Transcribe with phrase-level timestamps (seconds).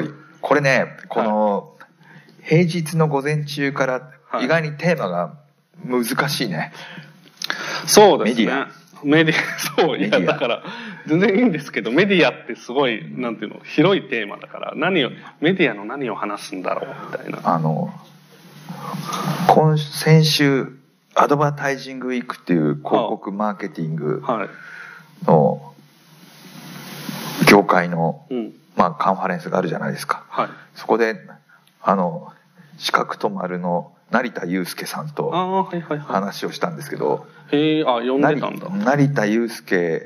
[0.00, 1.76] 今日これねこの
[2.42, 4.10] 平日の午前中から
[4.40, 5.34] 意外にテーマが
[5.84, 6.72] 難しいね、
[7.86, 8.46] そうですね。
[8.46, 8.68] メディア。
[9.04, 10.62] メディアそういやだから
[11.06, 15.10] 全然いいんですけどメディアってすごいなんていうの広いテーマだから何を
[15.40, 17.40] メディアの何を話すんだろうみたいな。
[17.44, 17.92] あの
[19.48, 20.76] 今先週
[21.14, 24.48] アドバタイジングウィークっていう広告マーケティングはい。
[25.26, 25.74] の
[27.48, 30.24] 業界の、うんまあ、カンファレンスがあるじゃないですか。
[30.28, 30.48] はい。
[30.74, 31.20] そこで
[31.82, 32.32] あの
[32.78, 35.30] 四角と丸の成田悠介さんあと
[36.06, 38.68] 話をしたんですけどいへえあ呼んで成たんだ。
[38.68, 40.02] 成田悠介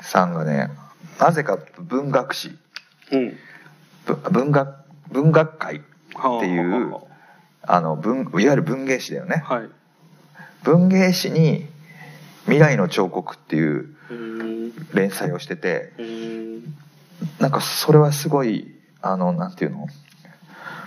[0.00, 0.70] さんがね
[1.18, 2.56] なぜか文学誌
[3.10, 3.36] うん。
[4.06, 4.74] ぶ文学
[5.10, 5.82] 文学界
[6.14, 7.00] はあっていうは
[7.62, 9.44] あの文いわゆる文芸誌だよね。
[9.46, 9.68] あはい。
[10.64, 11.66] 文芸誌に
[12.44, 13.94] 「未来の彫刻」っていう
[14.94, 15.92] 連載をしてて
[17.38, 19.86] なんかそれはすごいあのなんていうの？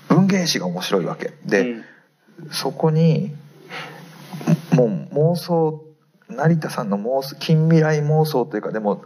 [0.07, 1.33] 文芸誌が面白いわけ。
[1.45, 1.83] で、うん。
[2.51, 3.33] そこに
[4.73, 5.85] もう妄想
[6.27, 9.05] 成田さんの妄想近未来妄想というかでも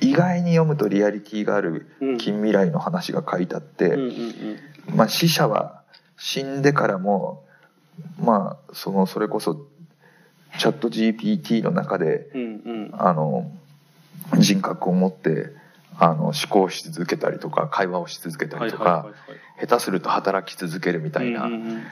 [0.00, 2.18] 意外に読むとリアリティがあるうん。
[2.18, 3.96] 近未来の話が書いてあって、
[4.94, 5.82] まあ、死者は
[6.18, 7.44] 死んでからも
[8.18, 9.66] まあそのそれこそ
[10.58, 12.90] チャット GPT の中でうんうん。
[12.92, 13.50] あの
[14.38, 15.58] 人格を持って
[16.02, 19.06] あの思考し続けたりとか会話をし続けたりとか
[19.60, 21.82] 下手すると働き続けるみたいな、うんうんうん。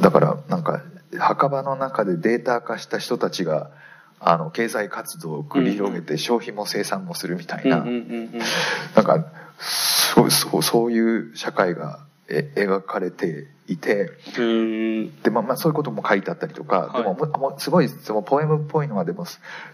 [0.00, 0.82] だからなんか
[1.18, 3.72] 墓場の中でデータ化した人たちが
[4.20, 9.26] あの経済活動を繰り広げて消費も生産もするみたいな、なんか
[9.58, 12.09] そうそうそういう社会がえ
[12.54, 14.12] 描かれていて。
[14.38, 17.02] うんで、まあ、まあそういうことも書いてあったりとか、はい。
[17.02, 19.24] でももすごいそのポエムっぽいのはでも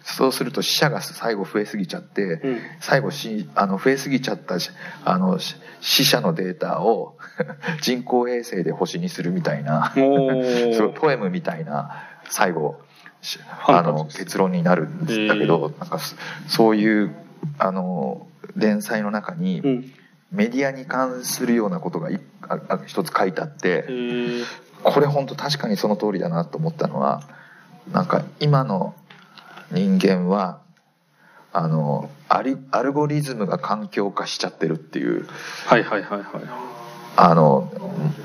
[0.02, 2.60] そうすると死者が最後増えすぎちゃって、うん。
[2.80, 4.70] 最後しあの増えすぎちゃったし
[5.04, 7.18] あのし死者のデータを
[7.80, 9.92] 人工衛星で星にするみたいな。
[9.94, 11.90] すごいポエムみたいな
[12.28, 12.80] 最後
[13.66, 16.16] あの結論になるんだけど、なんかそ
[16.48, 17.14] そういう
[17.58, 18.26] あの
[18.56, 19.92] 連載の中に、うん
[20.32, 22.10] メディアに関するようなことが
[22.86, 23.86] 一つ書いてあって
[24.82, 27.22] これ本当確かにその通りだなと思ったのは
[27.92, 28.94] なんか今の
[29.70, 30.60] 人間は
[31.52, 35.26] あのアリアルゴリズムが環境化しちゃってるっていう
[35.66, 36.26] はいはいはいはい。
[37.18, 37.72] あの、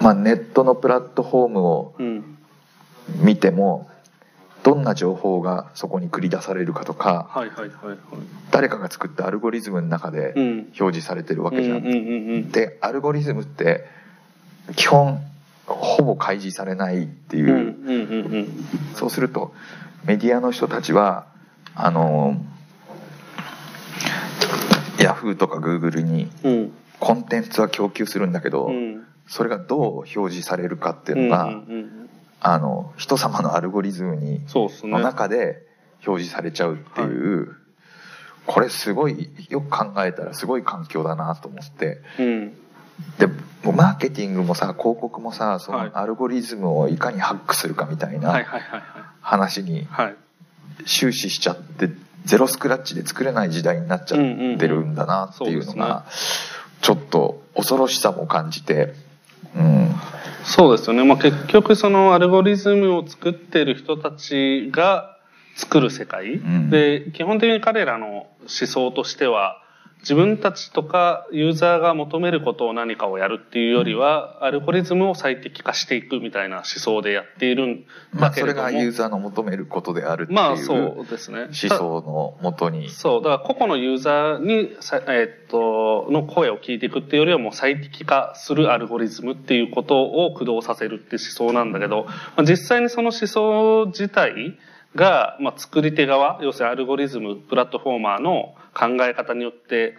[0.01, 2.37] まあ、ネットのプラットフォームをうん。
[3.15, 3.89] 見ても
[4.63, 7.97] どんな情報がそこに繰り出されるかとかはいはいはいはい。
[8.51, 10.59] 誰かが作ったアルゴリズムの中でうん。
[10.59, 11.77] 表示されてるわけじゃん。
[11.77, 13.85] うんうんうんうんでアルゴリズムって
[14.75, 15.19] 基本
[15.65, 18.65] ほぼ開示されないっていう、うんうんうんうん。
[18.95, 19.53] そうすると
[20.05, 21.25] メディアの人たちは
[21.73, 22.35] あの
[24.99, 26.71] ヤフーとかグーグルにうん。
[26.99, 29.03] コンテンツは供給するんだけど、うん。
[29.25, 32.00] それがどう表示されるかっていうのが、うんうんうん
[32.41, 34.41] あの人様のアルゴリズムに
[34.83, 35.65] の中で
[36.05, 37.55] 表示されちゃうっていう、
[38.47, 42.01] これすごいよく考えたらすごい環境だなと思って。
[42.19, 42.53] うん。
[43.19, 43.27] で
[43.71, 45.89] マーケティングもさ広告もさそはい。
[45.91, 48.81] のアルゴリズムをいかにハックするかみたいはいなはいはいはい。
[49.21, 50.15] 話にはい。
[50.85, 51.89] 終始しちゃって
[52.25, 56.05] ゼロスクラッチで作れない時代になっちゃってるんだなっていうのが
[56.81, 58.93] ちょっと恐ろしさも感じて
[59.55, 59.90] うん
[60.43, 65.17] そうですよね、まあ、結局そのアルゴリズムを作ってる人たちが
[65.55, 66.69] 作る世界、ん。
[66.69, 69.61] で基本的に彼らの思想としては
[70.01, 81.41] 自分たちとかユーザーが求めることを何かをやるっていうよりは、アルゴリズムを最適化していくみたいな思想でやっているんまあそれだけれども、がユーザーの求めることであるっていうまあそうですね。
[81.41, 82.89] 思想のもとに。
[82.89, 94.57] そう、だから個々のユーザーにさ、えーっと、の声を聞いていくっていうよりはもう最適化するアルゴリズムっていうことを駆動させるって思想なんだけど、まあ、実際にその思想自体
[94.95, 99.95] が、まあ、作り手側、要するにアルゴリズム、プラットフォーマーの考え方によって、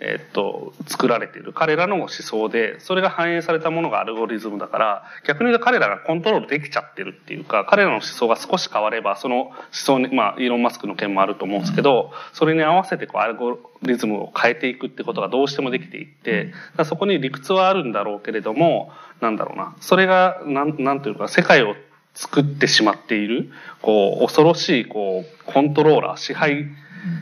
[0.00, 1.52] えっと、作られている。
[1.52, 16.52] 彼らの思想で、それが反映されたものがアルゴリズムだから、逆に言うと彼らがコントロールできちゃってるっていうか、彼らの思想が少し変われば、その思想に、まあ、イーロン・マスクの件もあると思うんですけど、それに合わせてこうアルゴリズムを変えていくってことがどうしてもできていって、
[16.84, 18.90] そこに理屈はあるんだろうけれども、
[19.20, 21.76] なんだろうな、それが、なん、なんていうか、世界を
[22.14, 23.50] 作ってしまっている、
[23.82, 26.66] こう、恐ろしい、こう、コントローラー、支配、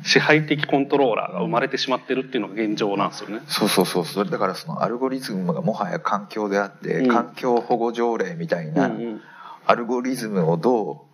[0.05, 3.41] 支配的コントローラーが生まれてしまってるっていうのが現状なんですよね。
[3.49, 9.21] そうそうそうそれだからそのアルゴリズムがもはや環境であって、うん環境保護条例みたいうんな、うん。
[9.67, 11.07] アルゴリズムをど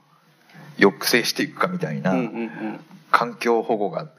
[0.79, 2.81] う抑制していくかみたいな、うんうんうん。
[3.11, 4.11] 環境保護が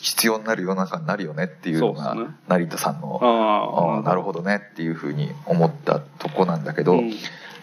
[0.00, 2.16] 必要になる世の中になるよねっていうのが
[2.48, 7.12] 成田さんのあああなるほどねっていうふうに思ったとこなんだけど、うん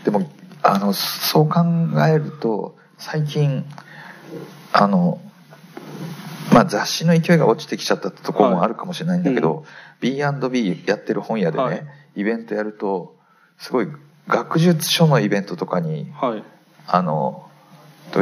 [0.04, 0.30] でも
[0.64, 1.62] あのそう考
[2.08, 3.66] えると最近
[4.72, 5.22] あの、
[6.54, 9.66] まあ、雑誌の勢いが落ちてきちゃったところもあるかもしれないんだけど、
[10.00, 11.86] B&B やってる本屋でね、はい。
[12.16, 13.16] イベントやると
[13.58, 13.88] すごい
[14.28, 16.44] 学術書のイベントとかにはい。
[16.88, 17.50] あの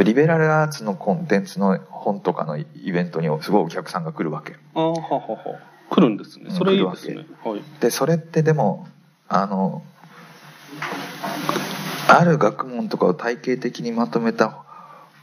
[0.03, 4.53] リベラルアーツのコンテンツの本とかのイベントにすごいお客さんが来るわけ。
[4.73, 5.59] ああははは
[5.89, 6.45] 来るんですね。
[6.49, 7.25] うんそれいいですね。
[7.43, 7.63] はい。
[7.81, 8.87] でそれってでも
[9.27, 9.83] あの
[12.19, 14.63] ある学問とかを体系的にまとめた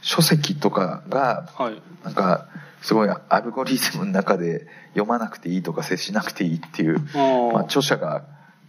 [0.01, 1.81] 書籍とかがはい。
[2.03, 2.47] なんか
[2.81, 8.23] すごいアルゴリズムの中で読まなくていいとか接しなくていいっていう、あまあ、著者が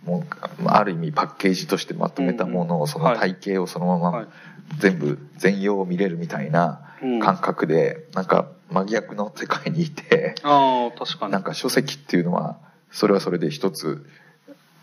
[0.04, 0.24] も
[0.58, 4.24] うまあある意味パッケージとしてまとめたものをその体系をそのまはい。
[4.26, 4.32] ま
[4.78, 7.20] 全部全容を見れるみたいなうん。
[7.20, 10.34] 感覚でなんか真逆の世界にいて。
[10.42, 11.32] ああ確かに。
[11.32, 12.58] なんか書籍っていうのは
[12.90, 14.04] それはそれで一つ、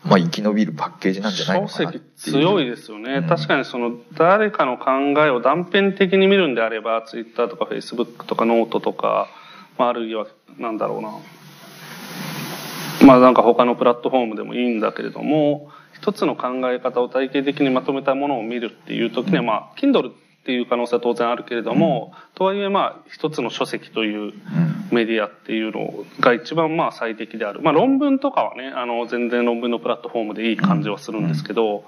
[0.04, 3.28] まあ、生き延びるパッケージなんじゃないのかな強いですよね、うん。
[3.28, 4.90] 確かにその誰かの考
[5.24, 9.28] えを断片的に見るんであればツイッターとかフェイスブックとかノートとか、
[9.76, 10.26] まあ、あるいは
[10.58, 11.10] なんだろうな。
[13.06, 20.12] まあなんか他のプラットフォームでもいいんだけれども一つの考え方を体系的にまとめたものを見るっていう時にはまあ Kindle
[20.48, 24.32] っていう可能性は当然あるけれども、とはいえまあ一つの書籍といううん。
[24.90, 27.60] メディアっていうのが一番まあ最適である。
[27.60, 31.84] まあ論文とかはね、あの全然論文のプラットフォームでいい感じはするんですけど、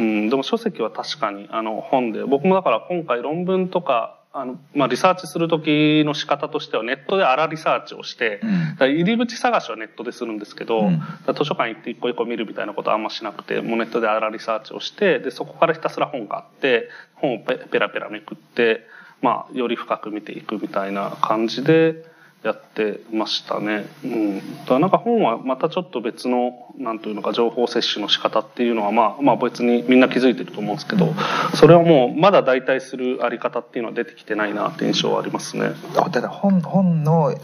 [0.00, 8.40] うん、でも書籍は確かにあの本で、僕もだから今回論文とか、あの、まあリサーチする時の仕方としてはネットで荒リサーチをして、
[8.78, 8.88] うん。
[8.88, 11.00] 入り口探しはネットでするんですけど、うん。
[11.34, 18.86] 図書館行って一個一個見るみたいなことはあんましなくて、もうネットで荒リサーチをして、で、そこからひたすら本があって、本をペペラペラめくって、
[19.20, 22.04] まあ、より深く見ていくみたいな感じで
[22.42, 23.86] やってましたね。
[24.02, 24.38] うん。
[24.38, 31.12] だからなんか本はまたちょっと別の、なんというのか、情報摂取の仕方っていうのは、まあ、まあ別にみんな気づいてると思うんですけど、
[31.54, 35.72] それはもうまだ代替するあり方っていうのは出てきてないなって印象はありますね。
[35.96, 37.34] あただ本本の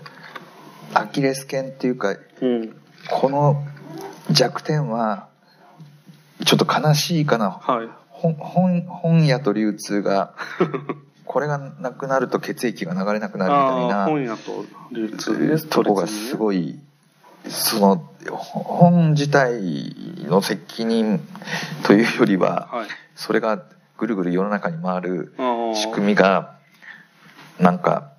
[0.95, 2.77] アキレス腱っていうかうん。
[3.11, 3.63] この
[4.31, 5.29] 弱点は
[6.45, 7.89] ちょっと悲しいかなはい。
[8.09, 10.35] 本本本屋と流通が
[11.27, 13.53] これがなくなると血液が流れなくなる
[13.85, 14.37] みたいな
[14.93, 15.67] 流通。
[15.69, 16.79] とこがすごい
[17.49, 19.95] その本自体
[20.25, 21.21] の責任
[21.85, 22.87] というよりははい。
[23.15, 23.63] それが
[23.99, 25.35] ぐるぐる世の中に回る
[25.75, 26.57] 仕組みが
[27.59, 28.13] なんか、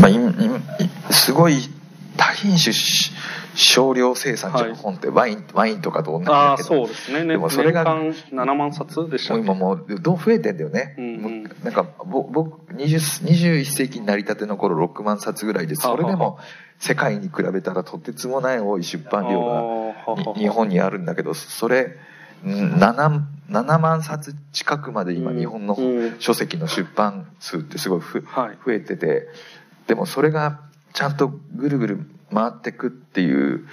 [0.00, 1.58] まあ、すごい
[2.16, 3.12] 多品種し
[3.56, 4.76] 少量生産じゃん、はい。
[4.76, 5.08] 本って。
[5.08, 6.68] ワインワインとかと同じだけど。
[6.68, 7.20] そうですね。
[7.20, 11.42] ねでもそれが年間7万冊でしたもう今もうどんどん増えてんだよね、うんうん。
[11.64, 16.38] なんかぼ僕20 21世紀になりたての頃6万冊ぐらいでそれではも
[16.78, 21.96] 世界に比べたらとてつもない多い出版量が日本にあるんだけどそれ
[22.44, 25.38] うん 7, 7万冊近くまで今うん。
[25.38, 26.16] 日本のうん。
[26.20, 28.58] 書籍の出版数ってすごいふはい。
[28.64, 29.28] 増えてて。
[29.86, 30.60] でもそれが
[30.92, 33.66] ちゃんとぐるぐる回ってくっていう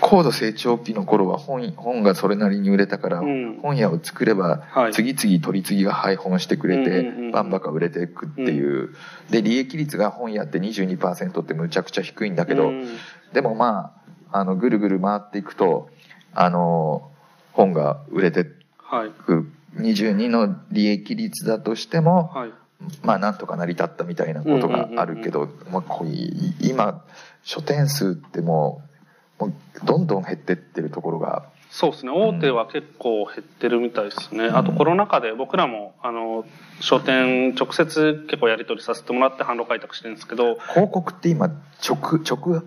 [0.00, 3.58] 高度成長期の頃は本本がそれなりに売れたから、うん。
[3.60, 4.92] 本屋を作ればはい。
[4.92, 8.94] 次々取り次ぎが配本してくれて、うんうんうんバンバカ売れていくっていう、
[9.28, 12.86] で利益率が本屋って22%ってむちゃくちゃ低いんだけど、うん。
[13.34, 13.92] でもま
[14.30, 15.90] ああのぐるぐる回っていくと
[16.32, 17.10] あの
[17.52, 18.46] 本が売れて
[18.78, 19.10] はい。
[19.10, 22.52] く22の利益率だとしても、はい。
[23.02, 26.00] まあなんとか成り立ったみたいなことがあるけど、まあ、
[26.60, 27.04] 今
[27.42, 28.82] 書店数っても
[29.40, 31.48] うもうどんどん減ってってるところが。
[31.70, 32.12] そうですね。
[32.12, 34.48] 大手は結構減ってるみたいですね。
[34.48, 34.56] ん。
[34.56, 36.44] あとコロナ禍で僕らも、あの、
[36.80, 41.48] 書店直接結構やり取りさせてもらって販路開拓してるんですけど、広告って今
[41.86, 42.62] 直直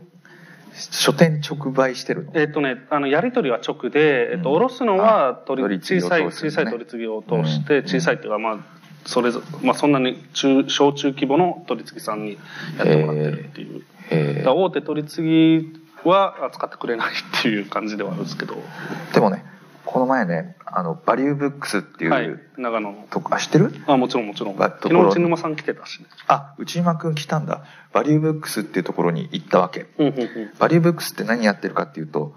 [0.73, 2.31] 書店直売してるの？
[2.35, 4.55] えっ、とね、あの、やり取りは直で、えっと、うん。
[4.55, 7.87] 下ろすのはあ取り、取り次ぎ小さい、ね小さい取り次ぎを通して、うん。
[7.87, 8.57] 小さいっていうか、まあ、
[9.05, 12.37] それぞまあ、そんなに中、小中規模の取り次ぎさんに
[12.77, 13.83] やってもらってるっていう。
[14.09, 19.45] えだから大手取り次ぎは扱ってくれないっていう感じではあるんですけど、ーでもね
[19.85, 23.07] この前ねあのバリューブックスっていう、はい、長野の。
[23.31, 23.73] あ知ってる？
[23.87, 24.55] あ、もちろんもちろん。
[24.57, 26.05] ば昨日内沼さん来てたしね。
[26.27, 30.29] あ内島君来たんだバリューブックスっていうところに行ったわけうんうんうん。
[30.59, 32.33] バリューブックスって何やってるかっていうと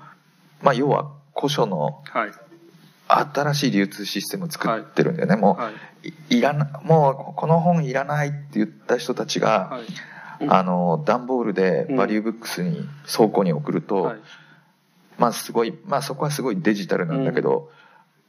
[0.63, 2.31] まあ要は古書のはい。
[3.07, 5.75] 新しい流通システムを作ってるんだよね、もう、はい。
[6.31, 9.85] いいらなもうこの本いらないって言った人たちが、はい。
[10.49, 14.19] あの段ボールでバリューブックスに倉庫に送ると、はい。
[15.19, 17.71] まあすごいまあそこはすごいデジタルなんだけど、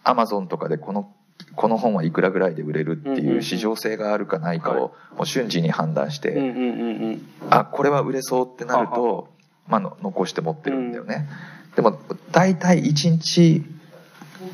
[0.04, 1.12] アマゾンとかでこの
[1.56, 9.30] この本はいくらぐらいで売れるっていう市場性があるかないかをもう瞬時に判断して、あこれは売れそうってなると、
[9.68, 11.28] まあ、の残して持ってるんだよね、
[11.76, 12.00] でも
[12.32, 13.66] 大体1日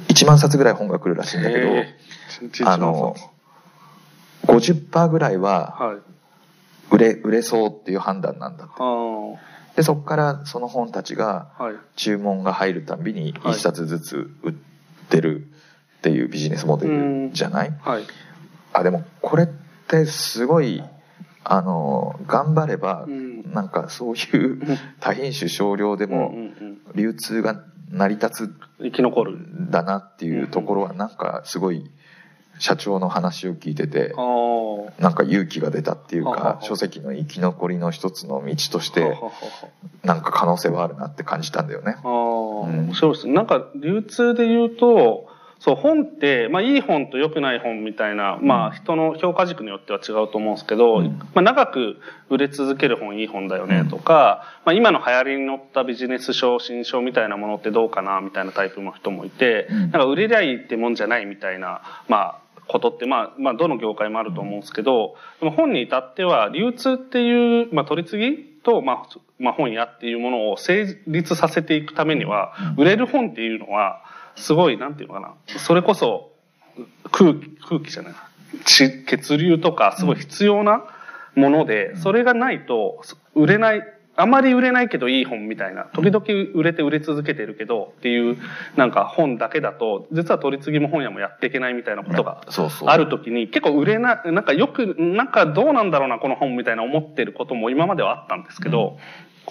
[0.09, 1.95] 1万冊ぐらい本が来るらしいんだけど、へえ
[2.29, 3.29] 一日一万あの冊
[4.47, 5.97] 50%ぐらいははい。
[6.93, 8.73] 売れ売れそうっていう判断なんだって。
[8.79, 11.47] あでそこからその本たちが
[11.95, 13.53] 注文が入るたんびにはい。
[13.53, 14.53] 1冊ずつ売っ
[15.09, 15.47] てる
[15.99, 17.71] っていうビジネスモデルじゃない？
[17.81, 18.03] はい。
[18.73, 19.47] あでもこれっ
[19.87, 20.83] てすごい
[21.43, 23.31] あの頑張ればうん。
[23.53, 24.61] なんかそういう
[24.99, 26.77] 多品種少量でもん。
[26.95, 29.37] 流通が成り立つうん生き残る。
[29.37, 31.91] んだなっていうところはなんかすごい
[32.57, 34.13] 社長の話を聞いてて
[34.99, 39.17] なんか勇気が出たっていうか書籍の生き残りの一つの道として
[40.03, 41.97] なんか可能性はあるなって感じたんだよね。
[42.03, 43.27] 面白いです。
[43.27, 43.33] ね。
[43.33, 45.27] なんか流通で言うと、
[45.61, 51.19] そう、本って、まあいい本と良くない本みたいな、まあ人の評価軸によっては違うと思うんですけど、うん。
[51.19, 51.97] まあ長く
[52.29, 59.79] 売れ続ける本いい本だよねとか、まあ今の流行りに乗ったビジネス書、新書みたいなものってどうかなみたいなタイプの人もいて、うん。
[59.79, 69.05] なんか売れりゃいいってもんじゃないみたいな、まあことって、まあ、まあどの業界もあると思うんですけど、でも本に至っては流通っていう、まあ取り次ぎと、まあ、
[69.37, 74.01] まあ本屋っていうものを成立させていくためには、売れる本っていうのは、
[74.35, 75.33] すごい、なんていうのかな。
[75.59, 76.31] それこそ、
[77.11, 78.13] 空気、空気じゃない。
[78.65, 80.83] 血血流とか、すごい必要な
[81.35, 83.01] もので、それがないと、
[83.35, 83.81] 売れない、
[84.17, 88.37] あまり売れないけどいい本みたいな、時々売れて売れ続けてるけどっていう、
[88.75, 92.41] なんか本だけだと、実は取り次ぎも本屋もやっていけないみたいなことが
[92.85, 98.97] ある時に、結構売れな、なんかよく、なんかどうなんだろうな、この本みたいな思ってることも今まではあったんですけど、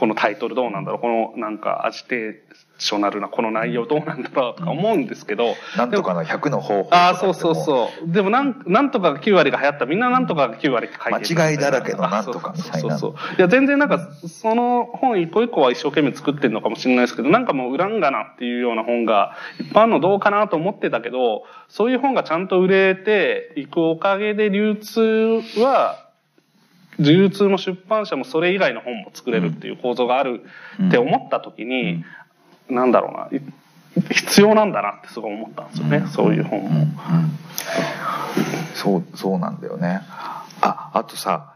[0.00, 2.34] このタイトルどうなんだろう、このなんかアジテー
[2.78, 8.10] ショナルなこの内容どうなんだろうとか思うんですけど、なんとかの100の方法ああ、そうそうそう。
[8.10, 9.84] でもなん、なんとかが9割が流行った。
[9.84, 11.38] みんななんとかが9割って書いてる。
[11.38, 13.36] 間違いだらけのなんとかみたいなあそうそう。
[13.36, 26.09] いや、全然なんか、その本一個一個は一生懸命作ってるのかもしれないですけど、なんかもう売らんがなっていうような本がいっぱいあるのどうかなと思ってたけど、そういう本がちゃんと売れていくおかげで流通は、
[27.00, 30.42] 流通も出版社もそれ以外の本も作れるっていう構造がある
[30.86, 32.04] って思った時に、
[32.68, 33.42] なんだろうな、い
[34.12, 36.68] 必要なんだなってすごい思ったんですよね、そういう本も。
[36.68, 36.78] うん。
[36.78, 36.88] うん。
[38.74, 40.02] そうそうなんだよね。
[40.62, 41.54] ああとさ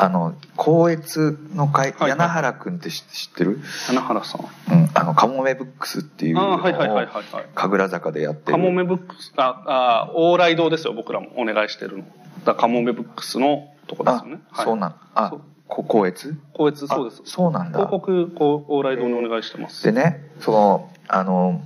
[0.00, 2.18] あの光悦の会、はいはい。
[2.18, 4.42] 柳原君って知知ってる、花原さん。
[4.72, 6.58] うん、あのカモメブックスっていうのを。
[6.58, 8.52] 神楽坂でやってる。
[8.52, 11.30] カモメブックス、あ、あ、往来堂ですよ、僕らも。
[11.36, 12.04] お願いしてるの。
[12.48, 14.40] だからカモメブックスのとこですよね。
[14.52, 15.30] あそうなんあ
[15.68, 17.28] こ光悦光悦、そうですあ。
[17.28, 19.84] そうなんだ広告、こう、往来堂にお願いしてます。
[19.84, 21.60] でねそのあの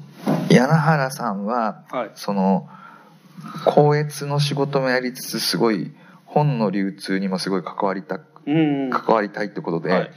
[0.50, 2.10] 柳原さんははい。
[2.16, 2.68] その
[3.64, 5.92] 光悦の仕事もやりつつすごい
[6.26, 8.90] 本の流通にもすごい関わりたうん。
[8.90, 10.10] 関わりたいってことで、はい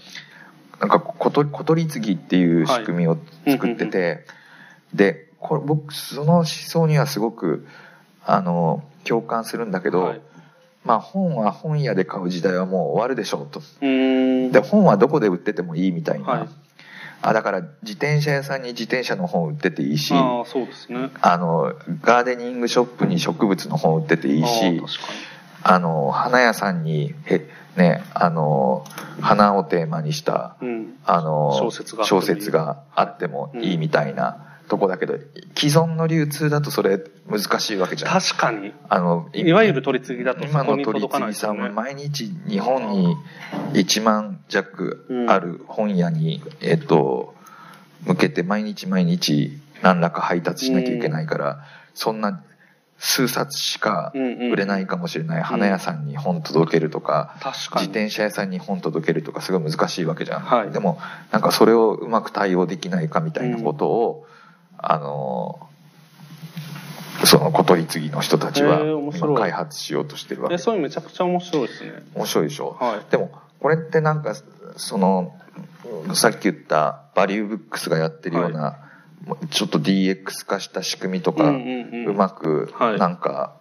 [0.80, 3.18] なんか小鳥小鳥継ぎっていう仕組みを
[3.48, 4.26] 作ってて、
[4.94, 7.66] でこれ僕その思想にはすごく
[8.26, 10.22] あの共感するんだけど、はい。
[10.86, 13.62] まあ本は本屋で買う時代はもう終わるでしょうと。
[13.82, 16.48] で本はどこで売っててもいいみたいな、はい
[17.22, 21.10] あだから自転車屋さんに自転車の本売ってていいしああ、そうですね。
[21.22, 21.74] あの
[22.04, 25.00] ガーデニングショップに植物の本売ってていいし確か
[25.64, 28.86] あの花屋さんにへねあの
[29.22, 30.68] 花をテーマにしたに。
[30.68, 30.96] うん。
[31.04, 35.16] あの小説があってもいい小説があってもいいみたいなとこだけど、
[35.58, 38.20] 既存の流通だとそれ難しいわけじゃん。
[38.20, 38.74] 確かに。
[38.90, 41.70] あのいわゆる取り次ぎだとそ今のこに届か取り次ぎさないですよね。
[41.70, 43.18] 毎日日本に
[43.74, 47.34] 1万弱ある本屋に、えっと
[48.06, 52.44] 向けて毎日毎日何らか配達しなきゃいけないから、そんな
[52.98, 57.88] 数冊しか売れないかもしれない花屋さんに本届けるとか、確かに。
[57.88, 61.00] 自転車屋さんに本届けるとかすごい難しいわけじゃん、はいでも
[61.32, 64.28] なんかそれをうまく対応できないかみたいなことを、
[64.78, 65.68] あの
[67.24, 70.56] その小鳥継ぎの人たちは今開発しようとしてるわけ。
[70.56, 72.04] え、そういうめちゃくちゃ面白いですね。
[72.14, 73.12] 面白いでしょ、はい。
[73.12, 74.36] でもこれってなんか
[74.78, 75.34] その
[76.14, 78.78] さっき言ったバリューブックスがやってるような、
[79.50, 82.06] ちょっと DX 化した仕組みとか、うんうんうん。
[82.08, 83.00] うまくはい。
[83.00, 83.56] なんか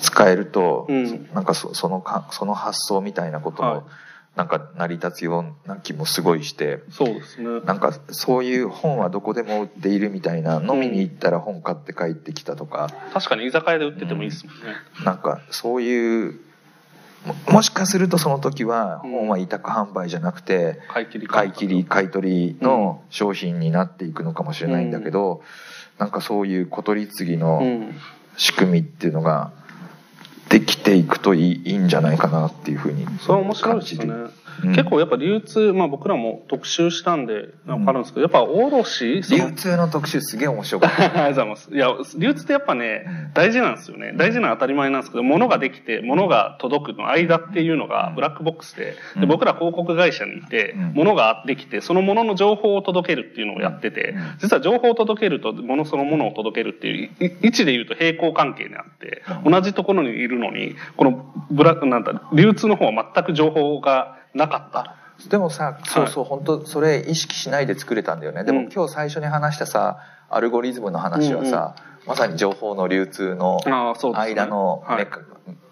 [0.00, 1.28] 使えると、うん。
[1.32, 3.74] なんかそそのかその発想みたいなことはい。
[3.76, 3.86] も
[4.36, 7.60] なんか成り立つような気もすごいしてそうですね。
[7.64, 12.90] なんかそういう本はどこでも売っているみたいな飲みに行ったら本買って帰ってきたとか。
[13.12, 14.62] 確かに居酒屋で売っててもいいですもんね。
[15.04, 16.40] なんかそういう
[17.24, 19.10] ももしかするとその時はうん。
[19.10, 22.56] 本は委託販売じゃなくて買い切り買い切り買い取り。
[22.60, 25.42] の商品になっていくのかもしれないんだけど
[25.98, 27.94] なんかそういう小取り次ぎの、うん。
[28.36, 29.52] 仕組みっていうのが
[30.58, 34.14] ってきていくといいいいんじゃないかなっていうふうにそれは面白いですね。
[34.62, 34.74] うん。
[34.74, 41.74] 結構やっぱ流通、まあ僕らも特集したんで、わかるんですけど、やっぱ卸流通の特集すげえ面白かっ ありがとうございます。
[41.74, 44.12] いや、流通ってやっぱね、大事なんですよね。
[44.16, 64.96] 大事な当たり前なんですけど、物ができて、物が届くの間っていうのがブラックボックスで、で僕ら広告会社にいてうん、物ができて、その物の情報を届けるっていうのをやっててうん、実は情報を届けると、物そのものを届けるっていう、い位置で言うと平行関係にあって、同じところにいるのに、このブラック、なんだ、流通の方は全く情報がなかった。
[65.22, 69.98] たでもさそうそう、本当それ意識しないで作れたんだよねでも、うん今日最初に話したさ
[70.28, 71.76] アルゴリズムの話はさ、
[72.06, 73.60] まさに情報の流通の。
[74.14, 75.20] 間のはいメカ,、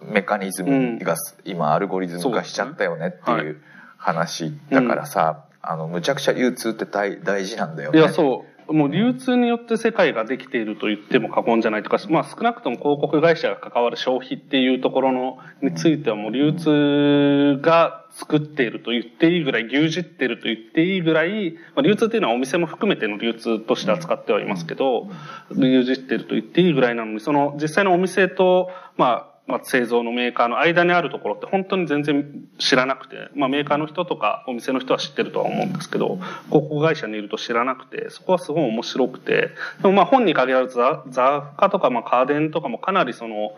[0.03, 3.63] メカニズムが今アルゴリズム化しちゃったよねっていう
[3.97, 7.99] 話だからさ、あのむちゃくちゃ流通って大大事なんだよね。
[7.99, 8.52] いや、そう。
[8.69, 25.09] もう流通によって世界ができていると言っても過言じゃないとか、まあ少なくとも広告会社が関わる消費っていうところの、についてはもう流通が作っていると言っていいぐらい、牛耳っていると言っていいぐらい、まあ流通っていうのはお店も含めての流通として扱ってはいますけど、
[25.51, 39.51] 牛耳っていると言っていいぐらいなのに、その実際のお店と、まあ、まあ、製造のメーカーの間にあるところって本当に全然知らなくて、まあ、メーカーの人とかお店の人は知ってるとは思うんですけど、広告会社にいると知らなくて、そこはすごい面白くて、
[39.83, 43.53] でもまあ本に限らず雑貨とかまあ家電とかもかなりその、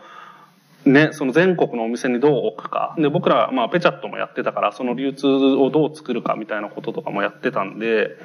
[0.85, 2.95] ね、その全国のお店にどう置くか。
[2.97, 8.17] で、僕ら、まあ、ペチャットもやってたから、その流通をどう作るかみたいなこととかもやってたんで、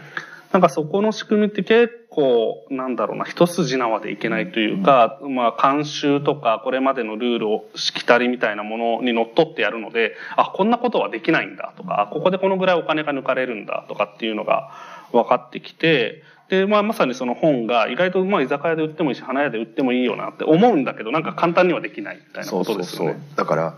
[0.53, 14.73] なんかそこの仕組みって結構、なんだろうな、一筋縄でいけないというか、まあ、慣習とか、これまでのルールを、しきたりみたいなものにのっとってやるので、あ、こんなことはできないんだとか、ここでこのぐらいお金が抜かれるんだとかっていうのが
[15.13, 23.21] 分かってきて、で、まあ、まさにその本が意外と、まあ、居酒屋で売ってもいいし、花屋で売ってもいいよなって思うんだけど、なんか簡単にはできないみたいなそうことそうそうですよね。
[23.37, 23.75] だから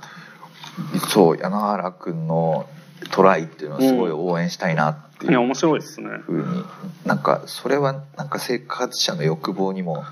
[1.10, 2.66] そう柳原君の
[3.10, 6.08] トライっていうのはすごい応援したいなっていいや、う面白いですね。
[6.26, 6.64] ふうに、
[7.04, 10.04] なんかそれはなんか生活者の欲望にも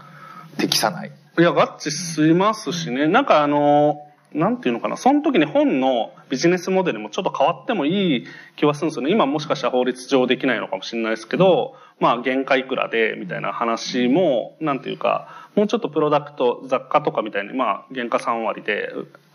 [0.58, 1.12] 適さない。
[1.38, 3.06] いや、合致しますしね。
[3.06, 4.00] なんかあの、
[4.32, 4.96] なんていうのかな。
[4.96, 9.10] その時に本のビジネスモデルもちょっと変わってもいい気はするんですよね。
[9.10, 18.92] 今もしかしたら法律上できないのかもしれないですけど、まあ原価いくらで、みたいな話も、なんていうか、もうちょっとプロダクト、雑貨とかみたいに、まあ原価3割で、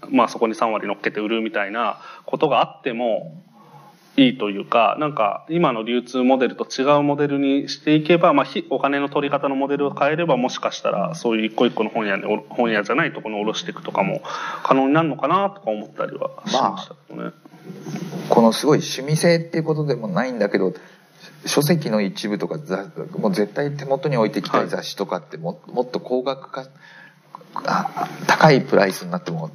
[0.09, 3.35] まあそこに3割乗っけて売るみたいなことがあっても、
[4.17, 14.21] いいというか、なんか今の流通モデルと違うモデルにしていけば、まあ、お金の取り方のモデルを変えれば、もしかしたらそういう一個一個の本屋に、本屋じゃないところに卸していくとかも
[14.63, 17.31] 可能になるのかなとか思ったりはしましたけどね。
[18.29, 20.73] このすごい趣味性っていうことでもないんだけど
[21.45, 22.57] 書籍の一部とか
[23.17, 26.65] もう絶対手元に置いてきたい雑誌とかってももっと高額化
[27.55, 29.51] あ高いプライスになっても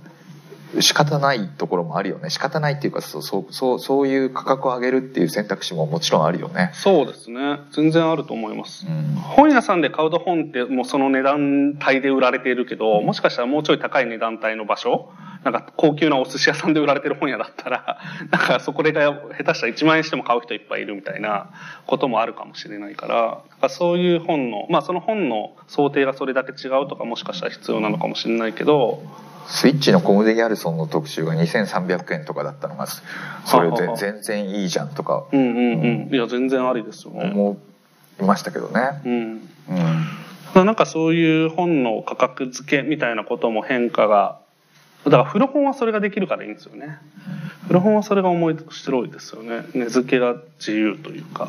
[0.79, 6.71] 仕方ないところもあるよね仕方ないっていうかそうそうそういう価格を上げるっていう選択肢ももちろんあるよね。
[6.75, 7.61] そうですね。
[7.73, 8.87] 全然あると思います。
[8.87, 15.11] うん本屋さんで買うと本ってもうその値段帯で売られているけど、もしかしたらもうちょい高い値段帯の場所、
[15.45, 17.99] なんか高級なお寿司屋さんで売られてる本屋だったら、
[18.31, 21.51] なんかそこでが下手したら1万円しても買う人いっぱいいるみたいな
[21.87, 29.03] こともあるかもしれないから、なんかそういう本の、まあその本の想定がそれだけ違うとかもしかしたら必要なのかもしれないけど、
[29.47, 36.15] スイッチのコムデ・ギャルソンの特集が2300円とかだったのがそれで全然いいじゃんとかうんうんうん。
[36.15, 37.31] いや、全然ありですよね。
[37.35, 37.57] 思
[38.21, 39.01] いましたけどね。
[39.05, 39.13] うん。
[39.13, 40.21] うん
[40.55, 44.41] まあなんかそういう本の価格付けみたいなことも変化が、
[45.05, 46.99] だから古本はそれができるからいいんですよね。
[47.69, 49.65] 古本はそれが面白いですよね。
[49.75, 51.49] 値付けが自由というか。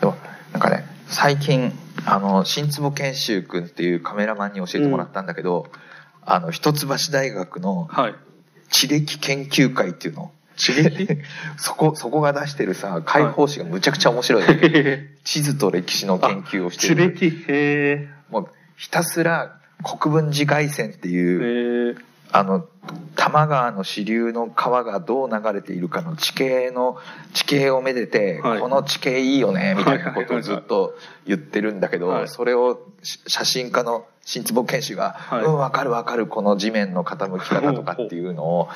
[0.00, 0.16] でも
[0.52, 1.72] なんかね最近
[2.06, 5.66] あの新坪健修君っていうカメラマンに教えてもらったんだけど、
[6.24, 8.14] あの一橋大学のはい。
[8.70, 11.06] 地歴研究会っていうの地歴？
[11.56, 21.12] そこそこが出してるさ解放誌がむちゃくちゃ面白いんだけど、へ 地図と歴史の研究をし地てる歴、へもうひたすら国分寺外線ってえ。
[21.12, 21.96] いう。
[22.36, 22.66] あの
[23.14, 26.98] 多摩川の支流の川がどう流れているかの地形の
[27.32, 28.58] 地形をめでて、はい。
[28.58, 32.28] この地形いいよねみたいなことをずっと言ってるんだけど、はい。
[32.28, 35.44] それをし写真家の新坪健志が「はい。
[35.44, 38.68] うん分かる分かるこの地面の傾き方とかっていうのを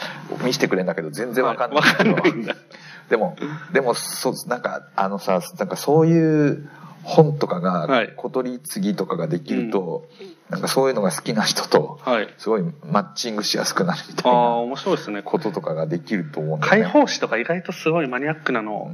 [0.45, 1.91] 見せてくれるんだけど全然分かんない,、はい。
[1.91, 2.55] わかんないんだ。
[3.11, 3.37] でも
[3.73, 6.69] でもそうなんかあのさなんかそういう
[7.03, 8.13] 本とかがはい。
[8.17, 10.05] 小取り次ぎとかができると、
[10.51, 12.35] なんかそういうのが好きな人とはい。
[12.39, 15.23] すごいマッチングしやすくなるみたああ、いな面白いですね。
[15.23, 16.67] こととかができると思うね。
[16.67, 18.91] 解放誌とか意外とすごいマニアックなのを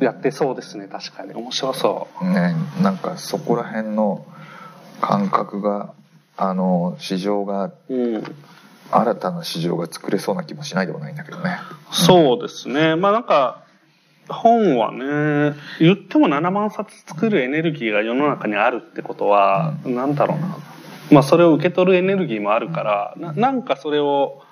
[0.00, 0.86] やってそうですね。
[0.86, 1.34] 確かに。
[1.34, 2.24] 面白そう。
[2.24, 4.24] ね、なんかそこら辺の
[5.00, 5.92] 感覚が
[6.36, 8.22] あの市場がうん。
[8.94, 11.56] 新たな市場が作れそうな気もしないでもないんだけどね。
[11.90, 12.94] そうですね。
[12.94, 13.62] まあなんか、
[14.28, 20.58] 本はね、言っても7万冊作るエネルギーが世の中にあるってことは、なんだろうな。
[21.12, 24.42] まあそれを受け取るエネルギーもあるから、ななんかそれを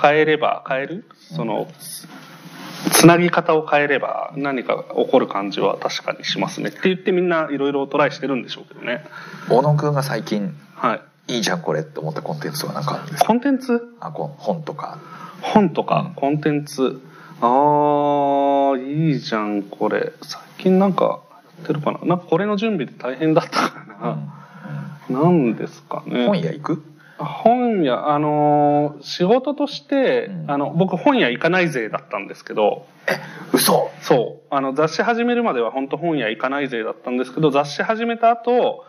[0.00, 1.04] 変えれば、変える？
[1.14, 1.68] その、
[2.92, 6.68] つなぎ方を変えれば何か起こる感じは確かにしますね。
[6.68, 9.04] って言ってみんないろいろトライしてるんでしょうけどね。
[9.48, 11.34] 小野くんが最近はい。
[11.34, 13.26] いいじゃんこれって思ったコンテンツは何かあるんですか？
[13.26, 13.80] コンテンツ？
[13.98, 14.98] あこ本とか。
[15.42, 16.14] 本とかうん。
[16.14, 17.00] コンテンツ、
[17.40, 20.12] あーいいじゃんこれ。
[20.22, 21.20] 最近なんか
[21.58, 21.98] やってるかな。
[22.04, 24.30] なんかこれの準備で大変だったかうん
[25.10, 26.26] らな、なんですかね。
[26.26, 26.82] 本屋行く？
[27.18, 30.50] 本屋あのー仕事として、うん。
[30.50, 32.86] あの僕本屋行かない勢だったんですけど。
[33.52, 33.90] 嘘。
[34.02, 34.46] そう。
[34.50, 38.84] あの雑誌始めるまでは本当本屋行かない勢だったんですけど雑誌始めた後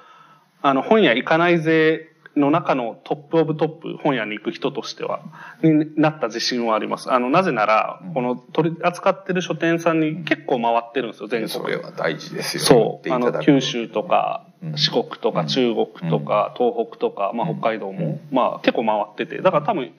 [0.62, 5.22] あの本屋行かない勢の中のトップオブトップ本屋に行く人としては
[5.64, 7.12] になった自信はあります。
[7.12, 11.50] あのなぜならこの取り扱ってる書店さんに結構回ってるんですよ全国。
[11.50, 12.64] それは大事ですよ。
[12.64, 13.14] そう。
[13.14, 14.78] あの九州とかうん。
[14.78, 19.42] 四国とか中国とか東北とか、まあ、北海道も、まあ、結構回ってて。
[19.42, 19.92] だから多分、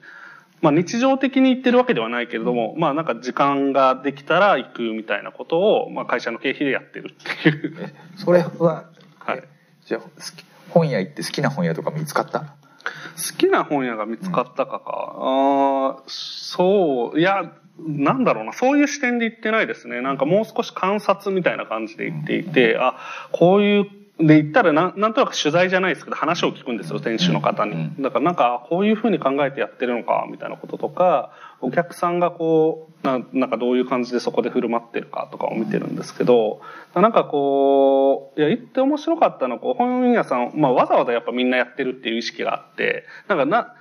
[0.61, 7.75] まあ、日常的に行ってるわけではないけれども、まあ、なんか時間ができたら行くみたいなことを、まあ、会社の経費でやってるっていう。
[7.79, 9.43] えそれは、はい。
[9.85, 12.39] じゃあ好き本屋行って好きな本屋とか見つかった？
[12.39, 15.15] 好きな本屋が見つかったかか。
[15.17, 20.01] あーそう、いや、なんだろうな、そういう視点で言ってないですね。
[20.01, 22.95] なんかもう少し観察みたいな感じで言っていて、あ、
[23.31, 23.87] こういう、
[24.19, 36.61] で言ったらなんなんとなく取材じゃないですけど話を聞くんですよ店主の方に、うんだからなんかこういうふうに考えてやってるのかみたいなこととかお客さんがこうななんかどういう感じでそこで振る舞ってるかとかを見てるんですけど
[36.93, 43.75] なんかこういや言って面白かったのはこう本屋さん、まあ、わざわざやっぱみんなやってるっていう意識があってなんかな